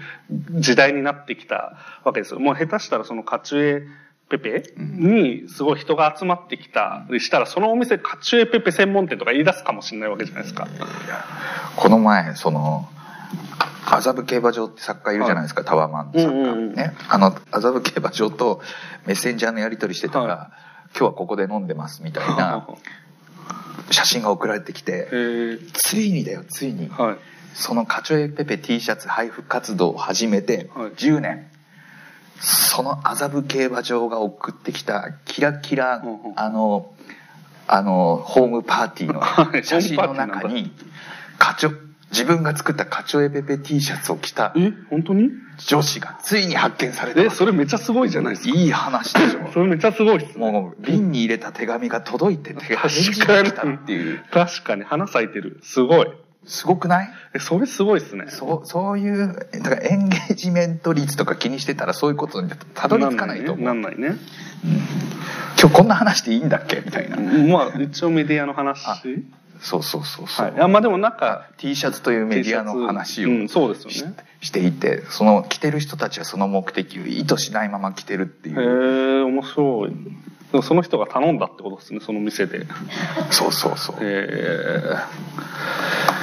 [0.61, 2.41] 時代になってきたわけですよ。
[2.41, 3.87] もう下手したらそのカチュエ
[4.31, 10.69] ペペにすごい人が集まってきたりしたら、そのお店カチュエペペ専門店とか言い出すかもしれないわけじゃないですか。
[11.77, 12.89] この前その
[13.87, 16.75] 麻布競馬場って作家いるじゃないですか、タワーマンの作家、うんうんうん。
[16.75, 16.95] ね。
[17.09, 18.61] あの麻布競馬場と
[19.07, 20.51] メッセンジャーのやり取りしてたら、は
[20.97, 22.67] 今日はここで飲んでますみたいな
[23.91, 26.89] 写真が送られてきてえー、ついにだよついに。
[26.89, 27.17] はい。
[27.55, 30.91] そのカチョエペペ T シャツ配布活動を始めてはい。
[30.93, 31.47] 10年、
[32.41, 36.33] その麻布競馬場が送ってきたキラキラ、うんうん。
[36.37, 36.91] あの
[37.67, 39.65] あのホームパーティーのはい。
[39.65, 40.73] 写真の中に
[41.39, 41.84] カチョ
[42.15, 45.31] 自分が作ったカチョエペペ T シャツを着たえ、本当に？
[45.67, 48.57] 女子がついに発見されたえ、それめっちゃすごいじゃないですか。
[48.57, 50.51] いい話でしょ それめっちゃすごいっすね。
[50.51, 55.59] もう瓶に入れた手紙が届いて手が返事確かにが来たっていう確かに花咲いてる。
[55.63, 56.07] すごい。
[56.47, 57.11] すごくない？
[57.35, 58.27] え、それすごいっすね。
[58.29, 64.09] そうそういうだからエンゲージメント率とか気にしてたらそういうことにたどり着かないと思う、なんないね。
[64.09, 64.21] なんないね
[65.61, 66.83] 今日こんな話でいいんだっけ？
[66.85, 68.85] みたいな、まあ、一応メディアの話。
[69.57, 70.61] あそうそうそうそう、はい。
[70.61, 74.17] あまあでもなんか、T シャツというメディアの話をうん、そうですし,、よね。
[74.53, 79.93] ていてその着てる人たちはその目的を意図しないまま着てるっていへうえ、面白い。
[80.63, 82.67] その人が頼んだってことですね、その店で。
[83.31, 84.95] そうそうそう、え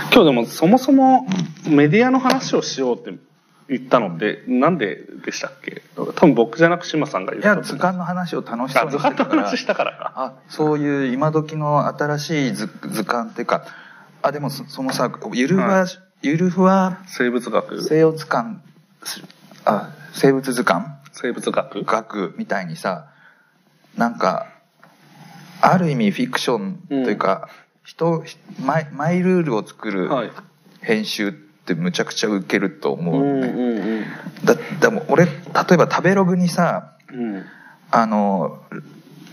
[0.09, 1.27] ー、今日でもそもそも
[1.67, 3.17] メディアの話をしようって
[3.71, 5.81] 言ったのってなんででしたっけ？
[5.95, 7.63] 多分僕じゃなく島さんが言いったと思う。
[7.63, 9.15] や図鑑の話を楽しそうにしてたから。
[9.15, 10.13] 鑑の話したからか。
[10.17, 13.63] あそういう今時の新しい図図鑑っていうか
[14.21, 15.87] あでもそそのさゆるふわ、は
[16.21, 17.81] ゆるふわ生物学。
[17.81, 18.59] 西洋図鑑
[19.63, 20.85] あ生物図鑑？
[21.13, 21.83] 生物学。
[21.85, 23.07] 学みたいにさ
[23.95, 24.47] なんか
[25.61, 27.47] ある意味フィクションというか、
[27.85, 28.23] 人
[28.59, 30.31] マイマイルールを作るはい。
[30.81, 33.47] 編集ってむちゃくちゃウケると思うう、ね。
[33.47, 34.05] んうん
[34.43, 35.31] だでも俺例
[35.73, 37.35] えば食べログにさうん。
[37.35, 37.45] うん。
[37.91, 38.63] あの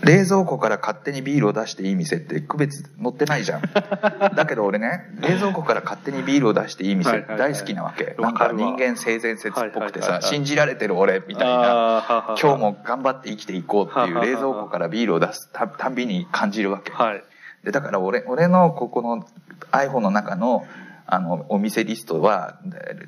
[0.01, 3.61] 冷蔵庫から勝手にビールを出していい店って区別載ってないじゃん。
[4.33, 8.49] だけど俺ね冷蔵庫から勝手にビールを出していい店はいはいはい大好きなわけ、なんかわ。
[8.49, 10.23] かるわ人間性善説っぽくてさはいはいはいはい。
[10.23, 12.35] 信じられてる俺みたいな。
[12.41, 14.25] 今日も頑張って生きていこうっていうははは。
[14.25, 16.91] 冷蔵庫からビールを出すたたんびに感じるわけ。
[16.93, 17.23] はい。
[17.65, 19.25] でだから俺俺のここの
[19.71, 20.65] iPhone の中の
[21.11, 22.59] あのお店リストは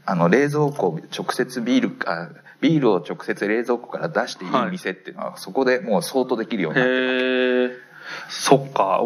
[0.05, 2.29] あの冷蔵庫直接ビールあ
[2.59, 4.51] ビールを直接冷蔵庫から出していい。
[4.71, 7.90] 店っていうのは、そこでもう相当できるようになってるへえ
[8.33, 9.01] そっか。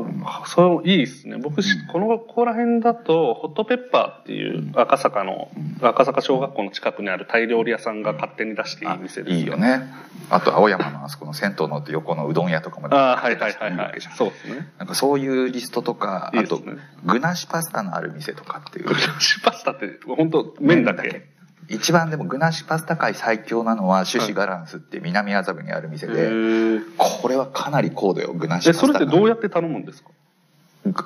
[0.45, 1.38] それいいですね。
[1.38, 5.49] 僕、しこのここら辺だとホットペッパーっていう赤坂の
[5.82, 9.82] 赤坂小学校の近くにあるタイ料理屋さんが勝手に出していい店ですいいよね。
[10.30, 13.78] あと青山のあそこの銭湯の横のうどん屋とかもああはいはいはいい。
[13.78, 14.13] わけじゃん。
[14.13, 14.67] そうですね。
[14.78, 16.73] なんかそういうリストとかあといいね。
[17.03, 18.86] 具なしパスタのある店とかっていう。
[18.86, 21.26] グラシパスタって本当麺だけ
[21.70, 28.34] 一番でも具なしパスタ界最強なのはシュシガランスって南麻布にある店へで、えこれはかなり高度よ。
[28.34, 30.09] 具なしえパスタがそれってどうやって頼むんですか？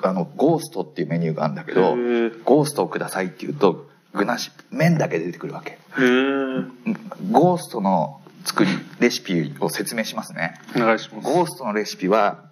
[0.02, 1.96] あのゴーストっていうメニューがあるんだけど
[2.44, 5.78] ゴーストをくださいって言うと具なし麺だけ出てくるわけ。
[7.30, 10.60] ゴーストの作りレシピを説明しますね。
[10.76, 11.24] お願いします。
[11.24, 12.44] ゴーストのレシピは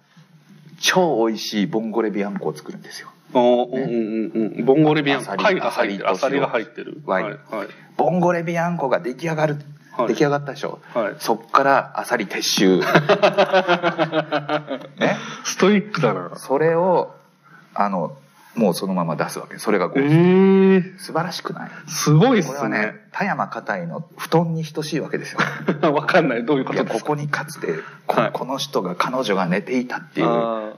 [0.79, 4.65] 超美味しいボンゴレビアンコを作るんですよおうんうんうん。
[4.65, 7.01] ボンゴレビアンアサリ貝が入ってるアサリが入ってる。
[7.05, 7.67] ワインはいはい。
[7.97, 9.57] ボンゴレビアンコが出来上がる、
[9.91, 10.07] はい。
[10.09, 11.15] 出来上がったでしょ、はい。
[11.19, 12.79] そっからアサリ撤収。
[14.99, 15.17] ね？
[15.43, 16.31] ストイックだな。
[16.35, 17.15] それを
[17.73, 18.15] あの
[18.55, 19.57] もうそのまま出すわけ。
[19.59, 20.97] それがゴえー。
[20.97, 21.69] 素晴らしくない？
[21.87, 25.39] すごいっこれすねはね田山硬いの布団に等しいわけですよ。
[25.91, 26.45] わかんない。
[26.45, 26.93] どういうこいとですか？
[26.95, 27.67] やここにかつて
[28.07, 28.31] こ,、はい。
[28.31, 30.27] この人が彼女が寝ていたっていう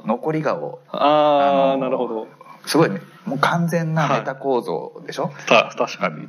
[0.06, 2.28] 残り顔ああなるほど
[2.66, 3.02] すごいね。
[3.26, 6.28] もう完全なメタ構造でしょ、た確かに。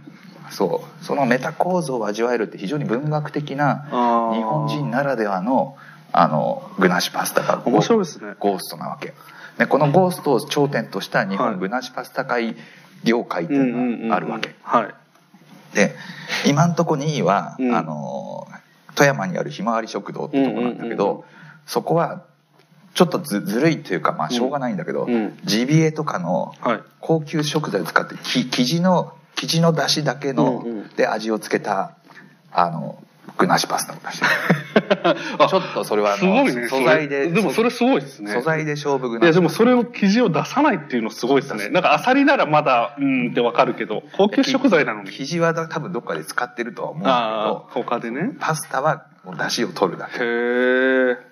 [0.50, 1.04] そう。
[1.04, 3.86] そのメタ構造を味わえるって非常に文学的な
[4.34, 5.76] 日本人ならではの
[6.12, 8.34] あの具なしパスタが面白いですね。
[8.38, 9.14] ゴーストなわけ。
[9.58, 11.50] でこのゴーストを頂点とした日はい。
[11.52, 12.56] 本具なしパスタ界
[13.04, 14.94] 業界ってうんいうのがあるわけ、はい。
[15.74, 15.94] で
[16.46, 17.74] 今んとこ2位は、うん。
[17.74, 18.46] あの
[18.94, 21.24] 富山にあるひまわり食堂ってとこなんだけど、うんうんうんうん。
[21.64, 22.24] そこは
[22.94, 25.38] ちょっとずずるいっていうかまあしょうがないんだけど、うん。
[25.44, 26.80] ジビエとかのはい。
[27.00, 30.64] 高級食材を使ってき生地の生地の出汁だけの、
[30.96, 31.96] で味をつけた
[32.52, 33.02] あの
[33.38, 34.26] 具なしパスタを出して
[35.48, 36.68] ちょっとそれはすごいね。
[36.68, 38.32] 素材ででもそれすごいですね。
[38.32, 41.68] 素材で勝負具いやでもそれを生地を出さないっていうのすごいですね。
[41.68, 45.10] なんかアサリならまだうんってわかるけど高級食材なのに。
[45.10, 47.16] 生地は多分どっかで使ってるとは思うんあだ
[47.48, 48.20] あ他でね。
[48.20, 50.18] けどパスタはもう出汁を取るだけ。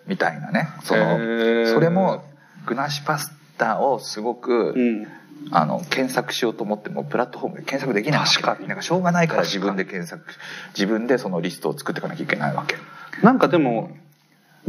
[0.06, 0.68] みたいなね。
[0.82, 1.72] そへのー。
[1.72, 2.24] それも
[2.66, 5.06] 具なしパスタをすごく、うん
[5.50, 8.68] あの検索しようと思ってもプラットフォームで検索できない確かに。
[8.68, 10.24] なんかしょうがないから自分で検索
[10.74, 12.76] 自分でそのリストを作っていかなきゃいけないわけ。
[13.22, 13.90] なんかでも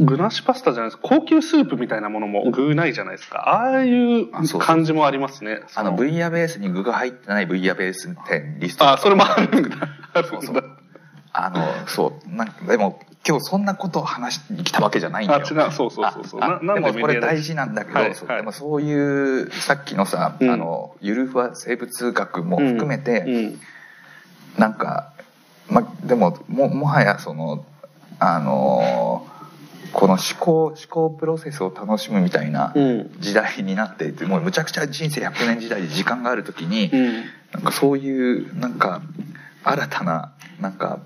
[0.00, 0.98] 具なしパスタじゃないです。
[1.02, 3.40] 高級スープみたいなものも具ないじゃないですか。
[3.48, 5.60] ああいう感じもありますね。
[5.74, 8.88] あのそブイヤベースに具が入ってないブイヤベース店リスト。
[8.88, 9.88] あそれもあるんだ。
[10.14, 10.64] あそうそう。
[11.32, 12.34] あのそう。
[12.34, 15.44] なんかでも今日そんなことを話しに来たわけじゃないんだよ。
[15.44, 15.72] あ違う。
[15.72, 16.40] そうそうそうそう。
[16.42, 18.28] あななんでもこれ大事なんだけど、そう。
[18.28, 18.34] はい。
[18.34, 20.50] はいでもそういうさっきのさ、うん。
[20.50, 23.60] あのゆるふわ生物学も含めて、うん
[24.58, 25.12] なんか、
[25.68, 27.64] ま、でもももはやその
[28.18, 29.26] あの
[29.94, 33.10] この思考思考プロセスを楽しむみたいなうん。
[33.20, 37.24] 時代になっていてもうむちゃくちゃ人生100年時代で時間がある時に、うん。
[37.52, 39.00] なんかそういうなんか
[39.62, 40.98] 新たななんか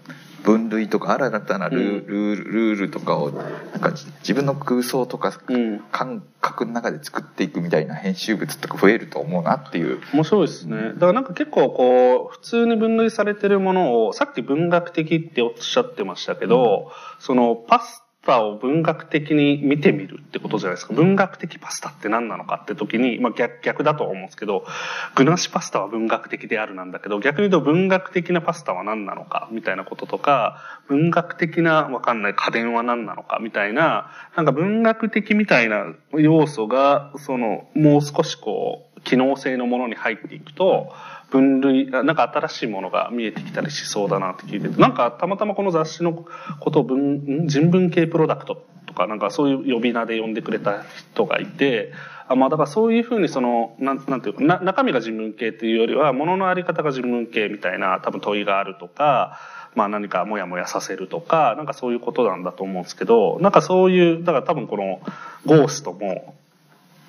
[0.47, 3.43] 分類とか新たなルー,、うんルールとかをな
[3.79, 10.01] んかじ自分の空想とかうん感覚の中で作っていくみたいな編集物とか増えると思うなっていう。
[10.15, 10.93] 面白いですね。
[10.95, 20.93] だからなんか結構こう、普通に分類されてるものを、さっき文学的っておっしゃってましたけど、そのパスタを文学的に見てみるってことじゃないですか。
[20.93, 24.67] 文学的パスタって何なのかって時に、まあ逆、逆だと思うんですけど、
[25.15, 30.59] 具なしパスタは文学的であるなんだけど、逆に言うと文学的なパスタは何なのかみたいなこととか、
[30.89, 40.93] 文学的なわかんない家電は何なのかみたいな、なんか文学的みたいな要素が、その、もう少しこう、機能性のものに入っていくと、
[41.31, 46.27] 分類、なんか新しいものが見えてきたりしそうだなって聞いてて、なんかたまたまこの雑誌の
[46.61, 51.93] ことを文、人文系プロダクトとか、なんかそういう呼び名で呼んでくれた人がいて、
[52.29, 59.39] あまあだからそういうふうにその、なんなんていうかな、中身が人文系っていうよりは、もののあり方が人文系みたいな多分問いがあるとか、
[59.75, 65.01] まあ何かモヤモヤさせるとか、なんかそういうことなんだと思うんですけど、なんかそういう、だから多分この
[65.45, 66.35] ゴーストも、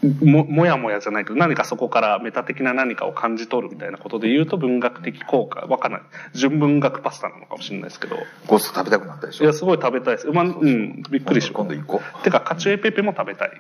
[0.08, 6.02] ももやもやじゃないけど何かそこからメタ的な何かを感じ取るみたいなことで言うと文学的効果わかんない。
[6.34, 8.18] 純文学パスタなのかもしれないですけど。
[8.48, 9.44] ゴースト食べたくなったでしょ？
[9.46, 10.28] いやすごい食べたいです。
[10.28, 11.04] まあうん。
[11.10, 12.24] びっくりしま今度行こう。
[12.24, 13.52] てかカチュエペペも食べたい。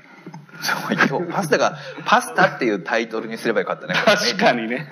[0.59, 3.93] そう今日パスタがパスタっていうタイトルにすればよかったね。
[3.93, 4.89] 確かにね。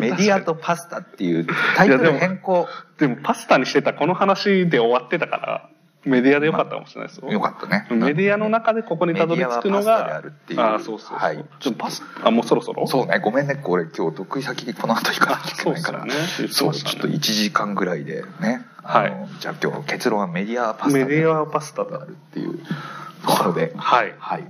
[0.00, 1.46] メディアとパスタっていう
[1.76, 2.68] タイトル変更。
[2.98, 5.70] でもパスタにしてたこの話で終わってたから
[6.04, 7.86] メディアでよかったかもしれないですよ、よかったね。
[7.90, 11.36] メディアの中でここにたどり着くのがあるっていうあそうそうそう、はい。
[11.36, 12.86] でもパスあもうそろそろ？
[12.86, 13.18] そうね。
[13.18, 13.56] ごめんね。
[13.56, 16.06] これ今日得意先にこの後行かなきゃいけないからあ
[16.48, 22.58] そうちょっと1時間ぐらいでねあのじゃあ今日結論はメディアパスタメディアはパスタだであるっていう
[23.22, 23.72] ところで。
[23.76, 24.14] はい。
[24.18, 24.44] はい。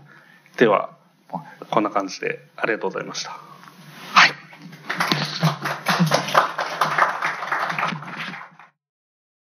[0.56, 0.90] では
[1.70, 3.49] こんな感じでありがとうございました